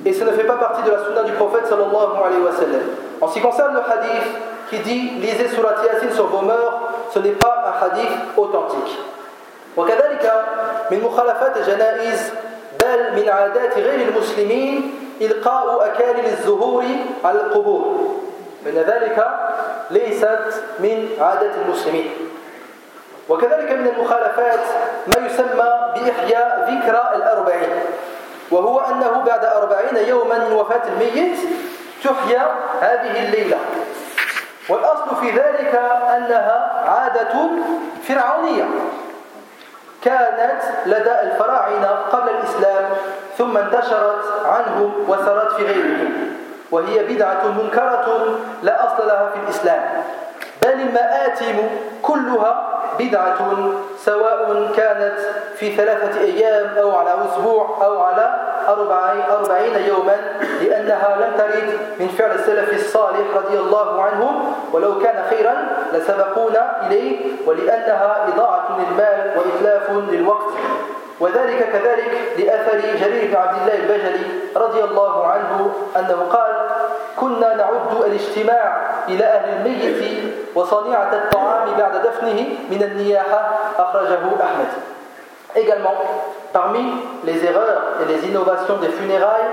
et 0.06 0.13
ce 0.13 0.24
ne 0.24 0.32
fait 0.32 0.44
pas 0.44 0.58
partie 0.58 0.84
de 0.84 0.91
la 0.91 1.04
sunna 1.04 1.24
du 1.24 1.32
prophète 1.32 1.65
sallallahu 1.68 2.24
alayhi 2.24 2.44
wa 2.44 2.52
sallam. 2.52 2.82
En 3.22 3.28
ce 3.28 3.34
qui 3.34 3.41
concerne 3.41 3.74
le 3.74 3.80
hadith 3.80 4.28
qui 4.70 4.78
dit 4.80 5.12
lisez 5.20 5.48
Surat 5.50 5.76
Yasin 5.84 6.13
sur 6.13 6.28
vos 6.28 6.41
morts, 6.41 6.91
ce 7.12 7.20
n'est 7.20 7.32
pas 7.32 7.65
un 7.65 7.86
hadith 7.86 8.12
authentique. 8.38 9.00
وكذلك 9.78 10.32
من 10.91 11.04
مخالفات 11.04 11.58
الجنائز 11.58 12.32
بل 12.83 13.23
من 13.23 13.29
عادات 13.29 13.79
غير 13.79 14.09
المسلمين 14.09 14.95
إلقاء 15.21 15.87
أكاليل 15.87 16.25
الزهور 16.25 16.85
على 17.25 17.40
القبور. 17.40 18.16
فإن 18.64 18.75
ذلك 18.75 19.27
ليست 19.90 20.62
من 20.79 21.09
عادة 21.21 21.51
المسلمين. 21.66 22.11
وكذلك 23.29 23.73
من 23.73 23.87
المخالفات 23.87 24.61
ما 25.07 25.27
يسمى 25.27 25.71
بإحياء 25.95 26.71
ذكرى 26.71 27.11
الأربعين. 27.16 27.71
وهو 28.51 28.81
أنه 28.81 29.23
بعد 29.27 29.45
أربعين 29.45 30.09
يوما 30.09 30.38
من 30.38 30.53
وفاة 30.53 30.83
الميت 30.88 31.38
تحيا 32.05 32.55
هذه 32.81 33.25
الليلة. 33.25 33.59
والأصل 34.69 35.16
في 35.21 35.31
ذلك 35.31 35.75
أنها 36.16 36.85
عادة 36.87 37.51
فرعونية. 38.03 38.64
كانت 40.03 40.63
لدى 40.87 41.21
الفراعنة 41.23 41.89
قبل 42.13 42.31
الإسلام 42.31 42.85
ثم 43.39 43.57
انتشرت 43.57 44.25
عنهم 44.45 44.93
وسرت 45.09 45.53
في 45.53 45.65
غيرهم. 45.65 46.13
وهي 46.71 47.15
بدعة 47.15 47.49
منكرة 47.63 48.39
لا 48.63 48.87
أصل 48.87 49.07
لها 49.07 49.31
في 49.31 49.39
الإسلام. 49.45 49.83
بل 50.63 50.73
المآتم 50.73 51.57
كلها 52.03 52.81
بدعة 52.99 53.39
سواء 54.05 54.71
كانت 54.77 55.19
في 55.57 55.77
ثلاثة 55.77 56.21
أيام 56.21 56.79
أو 56.79 56.97
على 56.97 57.15
أسبوع 57.29 57.79
أو 57.83 58.03
على 58.03 58.50
أربعين 58.68 59.75
يوما 59.88 60.16
لأنها 60.61 61.16
لم 61.16 61.33
ترد 61.38 61.79
من 62.01 62.09
فعل 62.09 62.31
السلف 62.31 62.73
الصالح 62.73 63.37
رضي 63.37 63.59
الله 63.59 64.03
عنهم 64.03 64.55
ولو 64.73 64.99
كان 64.99 65.25
خيرا 65.31 65.55
لسبقونا 65.92 66.87
إليه 66.87 67.16
ولأنها 67.46 68.29
إضاعة 68.29 68.79
للمال 68.79 69.33
وإتلاف 69.37 69.90
للوقت. 69.90 70.53
وذلك 71.20 71.68
كذلك 71.73 72.12
لأثر 72.38 72.79
جرير 73.01 73.31
بن 73.31 73.37
عبد 73.37 73.57
الله 73.61 73.75
البجلي 73.75 74.27
رضي 74.57 74.85
الله 74.85 75.27
عنه 75.27 75.73
أنه 75.96 76.27
قال 76.33 76.68
كنا 77.16 77.55
نعد 77.55 78.05
الاجتماع 78.07 78.81
إلى 79.09 79.25
أهل 79.25 79.49
الميت 79.57 80.01
وصنيعة 80.55 81.12
الطعام 81.12 81.68
بعد 81.79 82.03
دفنه 82.03 82.49
من 82.70 82.83
النياحة. 82.83 83.59
أخرجه 83.79 84.18
أحمد. 84.42 84.68
Également, 85.57 85.99
parmi 86.53 86.81
les 87.25 87.45
erreurs 87.45 87.83
et 88.03 88.13
les 88.13 88.29
innovations 88.29 88.77
des 88.79 88.89
funérailles, 88.89 89.51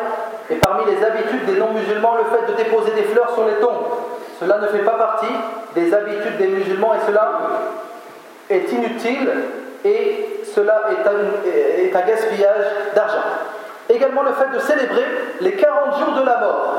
et 0.49 0.55
parmi 0.55 0.85
les 0.85 1.03
habitudes 1.03 1.45
des 1.45 1.59
non-musulmans, 1.59 2.15
le 2.15 2.37
fait 2.37 2.51
de 2.51 2.57
déposer 2.57 2.91
des 2.91 3.03
fleurs 3.03 3.33
sur 3.33 3.45
les 3.45 3.55
tombes. 3.55 3.85
Cela 4.39 4.59
ne 4.59 4.67
fait 4.67 4.83
pas 4.83 4.91
partie 4.91 5.33
des 5.75 5.93
habitudes 5.93 6.37
des 6.37 6.47
musulmans 6.47 6.93
et 6.93 7.05
cela 7.05 7.31
est 8.49 8.71
inutile 8.71 9.29
et 9.83 10.43
cela 10.55 10.81
est 10.91 11.95
un, 11.95 12.01
gaspillage 12.01 12.65
d'argent. 12.95 13.23
Également 13.89 14.23
le 14.23 14.33
fait 14.33 14.49
de 14.53 14.59
célébrer 14.59 15.05
les 15.41 15.53
40 15.53 15.97
jours 15.99 16.13
de 16.19 16.25
la 16.25 16.37
mort. 16.39 16.73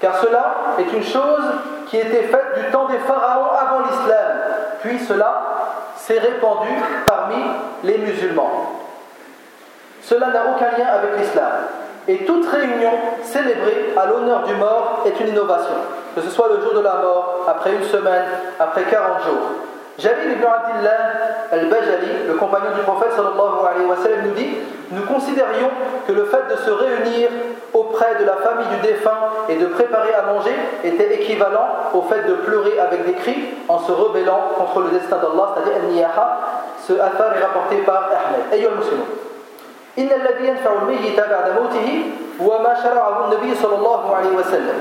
Car 0.00 0.16
cela 0.18 0.54
est 0.78 0.96
une 0.96 1.04
chose 1.04 1.44
qui 1.88 1.96
était 1.96 2.22
faite 2.22 2.58
du 2.58 2.70
temps 2.70 2.86
des 2.86 2.98
pharaons 2.98 3.50
avant 3.52 3.80
l'islam. 3.80 4.38
Puis 4.82 4.98
cela 5.00 5.42
s'est 5.96 6.18
répandu 6.18 6.70
parmi 7.06 7.36
les 7.84 7.98
musulmans. 7.98 8.81
Cela 10.02 10.28
n'a 10.28 10.42
aucun 10.54 10.76
lien 10.76 10.88
avec 10.92 11.18
l'islam. 11.18 11.52
Et 12.08 12.24
toute 12.24 12.46
réunion 12.48 12.90
célébrée 13.22 13.94
à 13.96 14.06
l'honneur 14.06 14.42
du 14.42 14.54
mort 14.56 15.04
est 15.06 15.20
une 15.20 15.28
innovation, 15.28 15.74
que 16.16 16.20
ce 16.20 16.30
soit 16.30 16.48
le 16.48 16.60
jour 16.60 16.74
de 16.74 16.80
la 16.80 16.94
mort, 16.94 17.44
après 17.46 17.72
une 17.72 17.84
semaine, 17.84 18.24
après 18.58 18.82
40 18.82 19.22
jours. 19.22 19.48
Jalil 19.98 20.32
ibn 20.32 20.44
Abdillah 20.44 21.52
al-Bajali, 21.52 22.26
le 22.26 22.34
compagnon 22.34 22.74
du 22.74 22.80
prophète 22.82 23.12
sallallahu 23.12 23.62
alayhi 23.70 23.86
wa 23.86 23.96
sallam, 24.02 24.24
nous 24.24 24.34
dit 24.34 24.56
Nous 24.90 25.02
considérions 25.02 25.70
que 26.08 26.12
le 26.12 26.24
fait 26.24 26.42
de 26.50 26.56
se 26.56 26.70
réunir 26.70 27.28
auprès 27.72 28.16
de 28.18 28.24
la 28.24 28.36
famille 28.36 28.66
du 28.74 28.88
défunt 28.88 29.46
et 29.48 29.56
de 29.56 29.66
préparer 29.66 30.14
à 30.14 30.22
manger 30.22 30.54
était 30.82 31.14
équivalent 31.14 31.68
au 31.94 32.02
fait 32.02 32.26
de 32.26 32.34
pleurer 32.34 32.80
avec 32.80 33.06
des 33.06 33.12
cris 33.12 33.54
en 33.68 33.78
se 33.78 33.92
rebellant 33.92 34.50
contre 34.56 34.80
le 34.80 34.90
destin 34.98 35.18
d'Allah, 35.18 35.54
c'est-à-dire 35.54 35.82
al-niyaha. 35.82 36.38
Ce 36.88 36.94
affaire 36.94 37.36
est 37.36 37.44
rapporté 37.44 37.76
par 37.86 38.08
Ahmed. 38.10 38.52
Ayyul 38.52 38.72
muslimun. 38.76 39.04
إن 39.98 40.08
الذي 40.12 40.48
ينفع 40.48 40.72
الميت 40.72 41.20
بعد 41.20 41.52
موته 41.60 42.10
هو 42.42 42.58
ما 42.62 42.74
شرعه 42.82 43.24
النبي 43.24 43.54
صلى 43.54 43.76
الله 43.76 44.16
عليه 44.16 44.36
وسلم. 44.36 44.78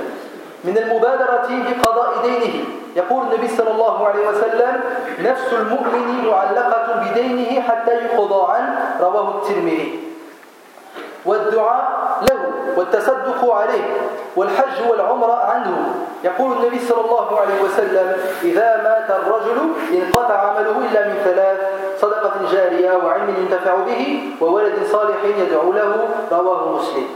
من 0.63 0.78
المبادرة 0.78 1.47
بقضاء 1.50 2.13
دينه. 2.24 2.63
يقول 2.95 3.24
النبي 3.24 3.47
صلى 3.47 3.71
الله 3.71 4.08
عليه 4.08 4.28
وسلم 4.28 4.84
نفس 5.19 5.54
المؤمن 5.54 6.26
معلقة 6.28 6.86
بدينه 7.02 7.62
حتى 7.62 7.91
يقضى 7.91 8.54
عنه. 8.54 8.97
رواه 9.02 9.28
الترمذي. 9.38 10.00
والدعاء 11.26 11.84
له 12.30 12.39
والتصدق 12.78 13.54
عليه 13.54 13.84
والحج 14.36 14.89
والعمرة 14.89 15.45
عنه. 15.45 15.95
يقول 16.24 16.58
النبي 16.58 16.80
صلى 16.80 17.02
الله 17.02 17.39
عليه 17.39 17.62
وسلم 17.62 18.17
إذا 18.43 18.82
مات 18.84 19.19
الرجل 19.19 19.74
انقطع 19.93 20.34
عمله 20.34 20.76
إلا 20.91 21.08
من 21.08 21.15
ثلاث 21.24 21.70
صدقة 22.01 22.31
جارية 22.51 22.91
وعلم 22.91 23.35
ينتفع 23.37 23.75
به 23.75 24.21
وولد 24.41 24.73
صالح 24.91 25.23
يدعو 25.37 25.71
له 25.73 26.09
رواه 26.31 26.69
مسلم. 26.69 27.07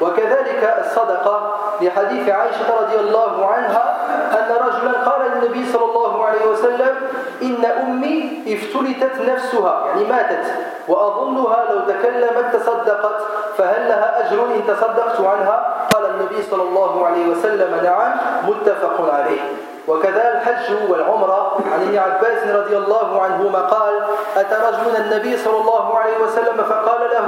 وكذلك 0.00 0.76
الصدقة 0.84 1.54
لحديث 1.80 2.28
عائشة 2.28 2.80
رضي 2.80 2.96
الله 2.96 3.46
عنها 3.46 3.96
أن 4.32 4.50
رجلا 4.66 4.92
قال 5.10 5.20
للنبي 5.30 5.72
صلى 5.72 5.84
الله 5.84 6.24
عليه 6.24 6.46
وسلم 6.46 6.94
إن 7.42 7.64
أمي 7.64 8.42
افتلتت 8.48 9.20
نفسها 9.28 9.86
يعني 9.86 10.04
ماتت 10.04 10.44
وأظنها 10.88 11.64
لو 11.70 11.80
تكلمت 11.80 12.56
تصدقت 12.56 13.20
فهل 13.56 13.88
لها 13.88 14.08
أجر 14.20 14.44
إن 14.44 14.62
تصدقت 14.66 15.20
عنها؟ 15.20 15.86
قال 15.94 16.04
النبي 16.10 16.42
صلى 16.50 16.62
الله 16.62 17.06
عليه 17.06 17.26
وسلم 17.28 17.80
نعم 17.84 18.12
متفق 18.48 19.14
عليه. 19.14 19.40
وكذا 19.88 20.24
الحج 20.34 20.90
والعمرة. 20.90 21.40
عن 21.72 21.80
ابن 21.82 21.98
عباس 21.98 22.40
رضي 22.46 22.76
الله 22.76 23.22
عنهما 23.22 23.58
قال 23.58 23.94
أتى 24.36 24.56
رجل 24.68 24.96
النبي 24.96 25.36
صلى 25.36 25.58
الله 25.60 25.98
عليه 25.98 26.16
وسلم 26.18 26.56
فقال 26.68 27.00
له 27.10 27.26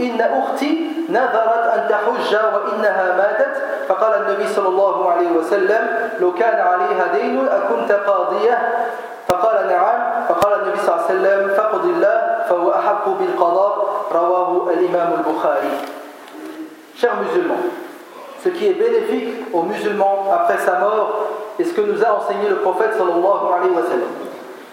إن 0.00 0.20
أختي 0.20 0.72
نذرت 1.08 1.64
أن 1.74 1.80
تحج 1.88 2.30
وإنها 2.54 3.06
ماتت. 3.16 3.54
فقال 3.88 4.12
النبي 4.22 4.46
صلى 4.48 4.68
الله 4.68 5.10
عليه 5.10 5.30
وسلم 5.30 5.82
لو 6.20 6.34
كان 6.34 6.60
عليها 6.60 7.04
دين 7.14 7.48
أكنت 7.48 7.92
قاضية. 7.92 8.56
فقال 9.28 9.66
نعم. 9.68 9.98
فقال 10.28 10.52
النبي 10.62 10.78
صلى 10.80 10.94
الله 10.94 11.04
عليه 11.04 11.14
وسلم 11.14 11.40
فقض 11.56 11.84
الله 11.84 12.18
فهو 12.48 12.66
أحق 12.72 13.08
بالقضاء. 13.08 13.74
رواه 14.12 14.70
الإمام 14.72 15.08
البخاري. 15.20 15.72
Chers 16.98 17.14
musulmans, 17.14 17.62
ce 18.42 18.48
qui 18.48 18.66
est 18.66 18.74
bénéfique 18.74 19.54
aux 19.54 19.62
musulmans 19.62 20.32
après 20.34 20.58
sa 20.58 20.80
mort 20.82 21.30
et 21.58 21.64
ce 21.64 21.72
que 21.72 21.80
nous 21.80 22.02
a 22.04 22.12
enseigné 22.12 22.48
le 22.48 22.56
prophète 22.56 22.92
sallallahu 22.92 23.52
alayhi 23.56 23.74
wa 23.74 23.82
sallam. 23.82 24.08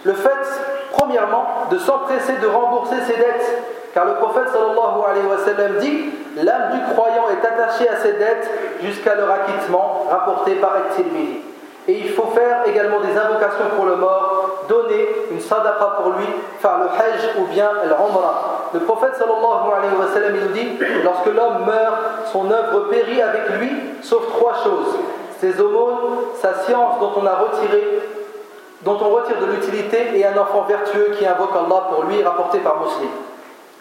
Le 0.04 0.14
fait, 0.14 0.62
premièrement, 0.92 1.46
de 1.72 1.78
s'empresser 1.78 2.34
de 2.42 2.48
rembourser 2.48 2.96
ses 3.08 3.18
dettes, 3.18 3.64
car 3.94 4.06
le 4.06 4.14
prophète 4.16 4.50
sallallahu 4.50 5.02
alayhi 5.10 5.28
wa 5.28 5.38
sallam 5.44 5.78
dit 5.80 6.12
L'âme 6.38 6.74
du 6.74 6.94
croyant 6.94 7.26
est 7.32 7.48
attachée 7.48 7.88
à 7.88 7.96
ses 7.96 8.14
dettes 8.14 8.50
jusqu'à 8.82 9.16
leur 9.16 9.32
acquittement, 9.32 10.06
rapporté 10.10 10.56
par 10.56 10.74
At-Tirmidhi. 10.76 11.40
Et 11.88 12.00
il 12.00 12.10
faut 12.10 12.28
faire 12.36 12.64
également 12.66 13.00
des 13.00 13.18
invocations 13.18 13.70
pour 13.76 13.86
le 13.86 13.96
mort, 13.96 14.66
donner 14.68 15.08
une 15.32 15.40
sadaqa 15.40 15.98
pour 16.02 16.14
lui, 16.14 16.26
faire 16.60 16.80
le 16.80 16.88
hajj 16.88 17.38
ou 17.40 17.46
bien 17.46 17.70
l'umrah. 17.86 18.70
Le 18.74 18.82
prophète 18.82 19.16
sallallahu 19.16 19.72
alayhi 19.78 19.96
wa 19.98 20.14
sallam 20.14 20.34
nous 20.34 20.52
dit 20.52 20.78
lorsque 21.04 21.28
l'homme 21.28 21.66
meurt, 21.66 22.28
son 22.34 22.52
œuvre 22.52 22.90
périt 22.90 23.22
avec 23.22 23.50
lui, 23.60 23.72
sauf 24.02 24.28
trois 24.28 24.56
choses 24.64 24.96
ses 25.40 25.60
aumônes, 25.62 26.34
sa 26.42 26.54
science 26.54 27.00
dont 27.00 27.12
on 27.18 27.26
a 27.26 27.36
retiré, 27.36 28.00
dont 28.82 28.98
on 29.02 29.10
retire 29.10 29.40
de 29.40 29.46
l'utilité, 29.48 30.18
et 30.18 30.26
un 30.26 30.38
enfant 30.38 30.66
vertueux 30.68 31.12
qui 31.18 31.26
invoque 31.26 31.52
Allah 31.54 31.88
pour 31.90 32.04
lui, 32.04 32.24
rapporté 32.24 32.60
par 32.60 32.80
Muslim. 32.82 33.10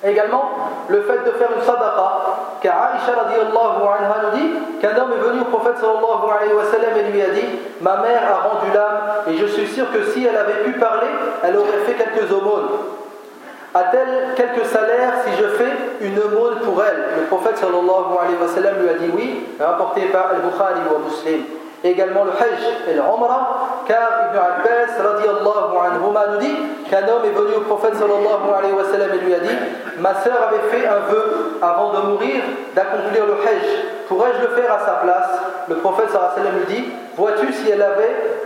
Également, 0.02 0.50
le 0.88 1.00
fait 1.02 1.24
de 1.24 1.30
faire 1.32 1.48
une 1.56 1.62
sadaqa, 1.62 2.20
car 2.60 2.90
Aisha 2.94 3.12
anha 3.12 4.20
nous 4.22 4.38
dit 4.38 4.50
qu'un 4.80 4.96
homme 5.00 5.12
est 5.12 5.28
venu 5.28 5.40
au 5.40 5.44
prophète 5.44 5.78
sallallahu 5.78 6.28
alayhi 6.36 6.52
wa 6.52 6.64
sallam 6.64 6.96
et 6.98 7.10
lui 7.10 7.22
a 7.22 7.30
dit 7.30 7.46
Ma 7.80 7.96
mère 7.98 8.22
a 8.30 8.48
rendu 8.48 8.70
l'âme, 8.74 9.00
et 9.28 9.36
je 9.36 9.46
suis 9.46 9.66
sûr 9.66 9.90
que 9.92 10.04
si 10.04 10.26
elle 10.26 10.36
avait 10.36 10.64
pu 10.64 10.72
parler, 10.72 11.08
elle 11.42 11.56
aurait 11.56 11.84
fait 11.86 11.94
quelques 11.94 12.30
aumônes. 12.32 12.68
A-t-elle 13.76 14.34
quelques 14.36 14.66
salaires 14.66 15.14
si 15.26 15.32
je 15.36 15.48
fais 15.48 15.72
une 16.00 16.16
aumône 16.16 16.60
pour 16.62 16.80
elle? 16.84 17.18
Le 17.18 17.26
prophète 17.26 17.58
sallallahu 17.58 18.14
alayhi 18.22 18.38
wa 18.40 18.46
sallam 18.46 18.74
lui 18.80 18.88
a 18.88 18.94
dit 18.94 19.10
oui, 19.12 19.46
rapporté 19.58 20.02
par 20.12 20.30
Al-Bukhari 20.30 20.86
ou 20.94 21.10
Muslim. 21.10 21.42
Également 21.82 22.22
le 22.22 22.30
Hajj 22.30 22.62
et 22.88 22.94
l'Umrah, 22.94 23.82
car 23.88 24.30
Ibn 24.30 24.38
Abbas 24.38 24.94
radiallahu 25.02 25.74
anhuma 25.90 26.26
nous 26.32 26.38
dit 26.38 26.54
qu'un 26.88 27.02
homme 27.02 27.24
est 27.24 27.36
venu 27.36 27.56
au 27.56 27.60
prophète 27.62 27.96
sallallahu 27.96 28.46
alayhi 28.56 28.74
wa 28.74 28.84
sallam 28.84 29.10
et 29.12 29.18
lui 29.18 29.34
a 29.34 29.40
dit 29.40 29.56
Ma 29.98 30.14
sœur 30.22 30.38
avait 30.48 30.70
fait 30.70 30.86
un 30.86 31.10
vœu 31.10 31.58
avant 31.60 31.92
de 31.94 32.06
mourir 32.06 32.42
d'accomplir 32.76 33.26
le 33.26 33.32
Hajj. 33.32 33.66
Pourrais-je 34.06 34.40
le 34.40 34.54
faire 34.54 34.72
à 34.72 34.78
sa 34.86 34.92
place? 35.02 35.30
Le 35.68 35.74
prophète 35.76 36.10
sallallahu 36.10 36.30
alayhi 36.30 36.46
wa 36.46 36.52
sallam 36.52 36.60
lui 36.60 36.74
dit 36.76 36.92
Vois-tu 37.16 37.52
si 37.52 37.70
elle 37.70 37.82
avait, 37.82 38.38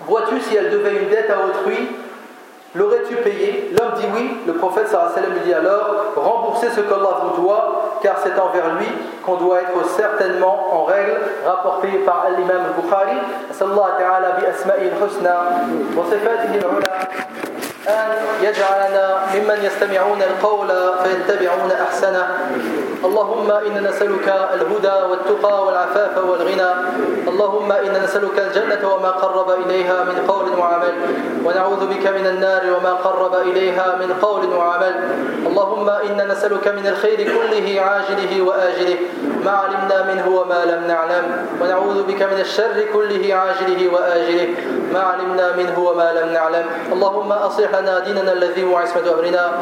vois-tu 0.00 0.40
si 0.40 0.56
elle 0.56 0.70
devait 0.70 0.96
une 0.96 1.08
dette 1.10 1.30
à 1.30 1.46
autrui? 1.46 1.88
L'aurais-tu 2.74 3.14
payé 3.16 3.70
L'homme 3.76 3.92
dit 4.00 4.06
oui. 4.14 4.38
Le 4.46 4.54
prophète 4.54 4.88
sallam 4.88 5.32
lui 5.32 5.40
dit 5.44 5.54
alors 5.54 6.12
Remboursez 6.16 6.70
ce 6.70 6.80
qu'Allah 6.80 7.18
vous 7.22 7.42
doit, 7.42 7.98
car 8.02 8.16
c'est 8.22 8.38
envers 8.38 8.74
lui 8.76 8.86
qu'on 9.24 9.36
doit 9.36 9.60
être 9.62 9.88
certainement 9.96 10.74
en 10.74 10.84
règle, 10.84 11.16
rapporté 11.46 11.88
par 12.04 12.26
l'imam 12.36 12.62
al-Bukhari. 12.66 13.16
Sallallahu 13.52 13.98
ta'ala 13.98 14.30
bi 14.40 14.46
asma'i 14.46 14.90
al-husna 14.90 15.34
wa. 15.96 16.04
أن 17.88 18.08
يجعلنا 18.42 19.26
ممن 19.34 19.64
يستمعون 19.64 20.22
القول 20.22 20.68
فيتبعون 21.02 21.72
أحسنه. 21.72 22.26
اللهم 23.04 23.50
إنا 23.50 23.90
نسألك 23.90 24.28
الهدى 24.54 24.96
والتقى 25.10 25.66
والعفاف 25.66 26.18
والغنى. 26.24 26.70
اللهم 27.28 27.72
إنا 27.72 28.04
نسألك 28.04 28.38
الجنة 28.38 28.94
وما 28.94 29.10
قرب 29.10 29.50
إليها 29.50 30.04
من 30.04 30.26
قول 30.28 30.58
وعمل. 30.58 30.94
ونعوذ 31.44 31.86
بك 31.86 32.06
من 32.06 32.26
النار 32.26 32.62
وما 32.76 32.92
قرب 32.92 33.34
إليها 33.34 33.96
من 34.00 34.14
قول 34.22 34.54
وعمل. 34.54 34.94
اللهم 35.46 35.90
إنا 35.90 36.24
نسألك 36.24 36.68
من 36.68 36.86
الخير 36.86 37.16
كله 37.16 37.80
عاجله 37.80 38.42
وآجله. 38.42 38.98
ما 39.44 39.50
علمنا 39.50 40.14
منه 40.14 40.28
وما 40.28 40.64
لم 40.64 40.86
نعلم. 40.88 41.46
ونعوذ 41.60 42.02
بك 42.02 42.22
من 42.22 42.40
الشر 42.40 42.84
كله 42.92 43.34
عاجله 43.34 43.80
وآجله. 43.94 44.48
ما 44.94 45.00
علمنا 45.00 45.56
منه 45.56 45.78
وما 45.78 46.12
لم 46.12 46.32
نعلم. 46.32 46.66
اللهم 46.92 47.32
أصلح 47.32 47.70
لنا 47.74 47.98
ديننا 47.98 48.32
الذي 48.32 48.64
هو 48.64 48.76
عصمة 48.76 49.12
أمرنا 49.14 49.52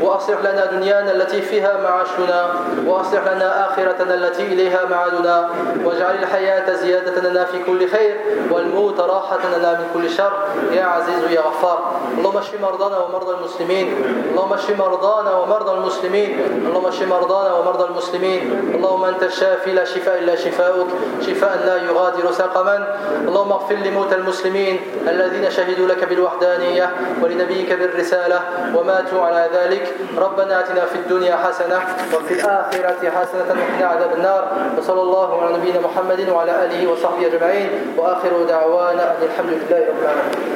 وأصلح 0.00 0.38
لنا 0.40 0.64
دنيانا 0.66 1.12
التي 1.12 1.42
فيها 1.42 1.72
معاشنا 1.82 2.40
وأصلح 2.86 3.22
لنا 3.32 3.66
آخرتنا 3.66 4.14
التي 4.14 4.42
إليها 4.42 4.84
معادنا 4.90 5.48
واجعل 5.84 6.14
الحياة 6.14 6.72
زيادة 6.72 7.30
لنا 7.30 7.44
في 7.44 7.62
كل 7.62 7.88
خير 7.88 8.20
والموت 8.50 9.00
راحة 9.00 9.38
لنا 9.58 9.72
من 9.72 9.86
كل 9.94 10.10
شر. 10.10 10.32
يا 10.72 10.84
عزيز 10.84 11.30
يا 11.30 11.40
غفار. 11.40 11.78
اللهم 12.18 12.36
اشف 12.36 12.60
مرضانا 12.60 12.98
ومرضى 12.98 13.34
المسلمين. 13.34 13.86
اللهم 14.30 14.52
اشف 14.52 14.78
مرضانا 14.78 15.34
ومرضى 15.34 15.72
المسلمين. 15.72 16.30
اللهم 16.68 16.86
اشف 16.86 17.02
مرضانا 17.02 17.54
ومرضى 17.54 17.84
المسلمين. 17.84 18.72
اللهم 18.74 19.04
أنت 19.04 19.22
الشافي 19.22 19.72
لا 19.72 19.84
شفاء 19.84 20.18
إلا 20.18 20.36
شفاؤك. 20.36 20.86
شفاء 21.26 21.58
لا 21.66 21.76
يغادر 21.76 22.32
سقما. 22.32 22.96
اللهم 23.28 23.52
اغفر 23.52 23.74
لموتى 23.74 24.14
المسلمين. 24.14 24.79
الذين 25.08 25.50
شهدوا 25.50 25.86
لك 25.88 26.04
بالوحدانية 26.04 26.90
ولنبيك 27.22 27.72
بالرسالة 27.72 28.40
وماتوا 28.74 29.22
على 29.22 29.48
ذلك. 29.54 29.94
ربنا 30.18 30.60
آتنا 30.60 30.84
في 30.84 30.94
الدنيا 30.94 31.36
حسنة 31.36 31.78
وفي 32.14 32.34
الآخرة 32.34 33.10
حسنة 33.10 33.48
وقنا 33.48 33.86
عذاب 33.86 34.12
النار. 34.16 34.42
وصلى 34.78 35.02
الله 35.02 35.42
على 35.42 35.56
نبينا 35.56 35.80
محمد 35.80 36.28
وعلى 36.28 36.64
آله 36.64 36.90
وصحبه 36.92 37.26
أجمعين. 37.26 37.70
وآخر 37.96 38.42
دعوانا 38.48 39.04
أن 39.10 39.22
الحمد 39.22 39.50
لله 39.50 39.80
رب 39.88 39.98
العالمين. 40.02 40.40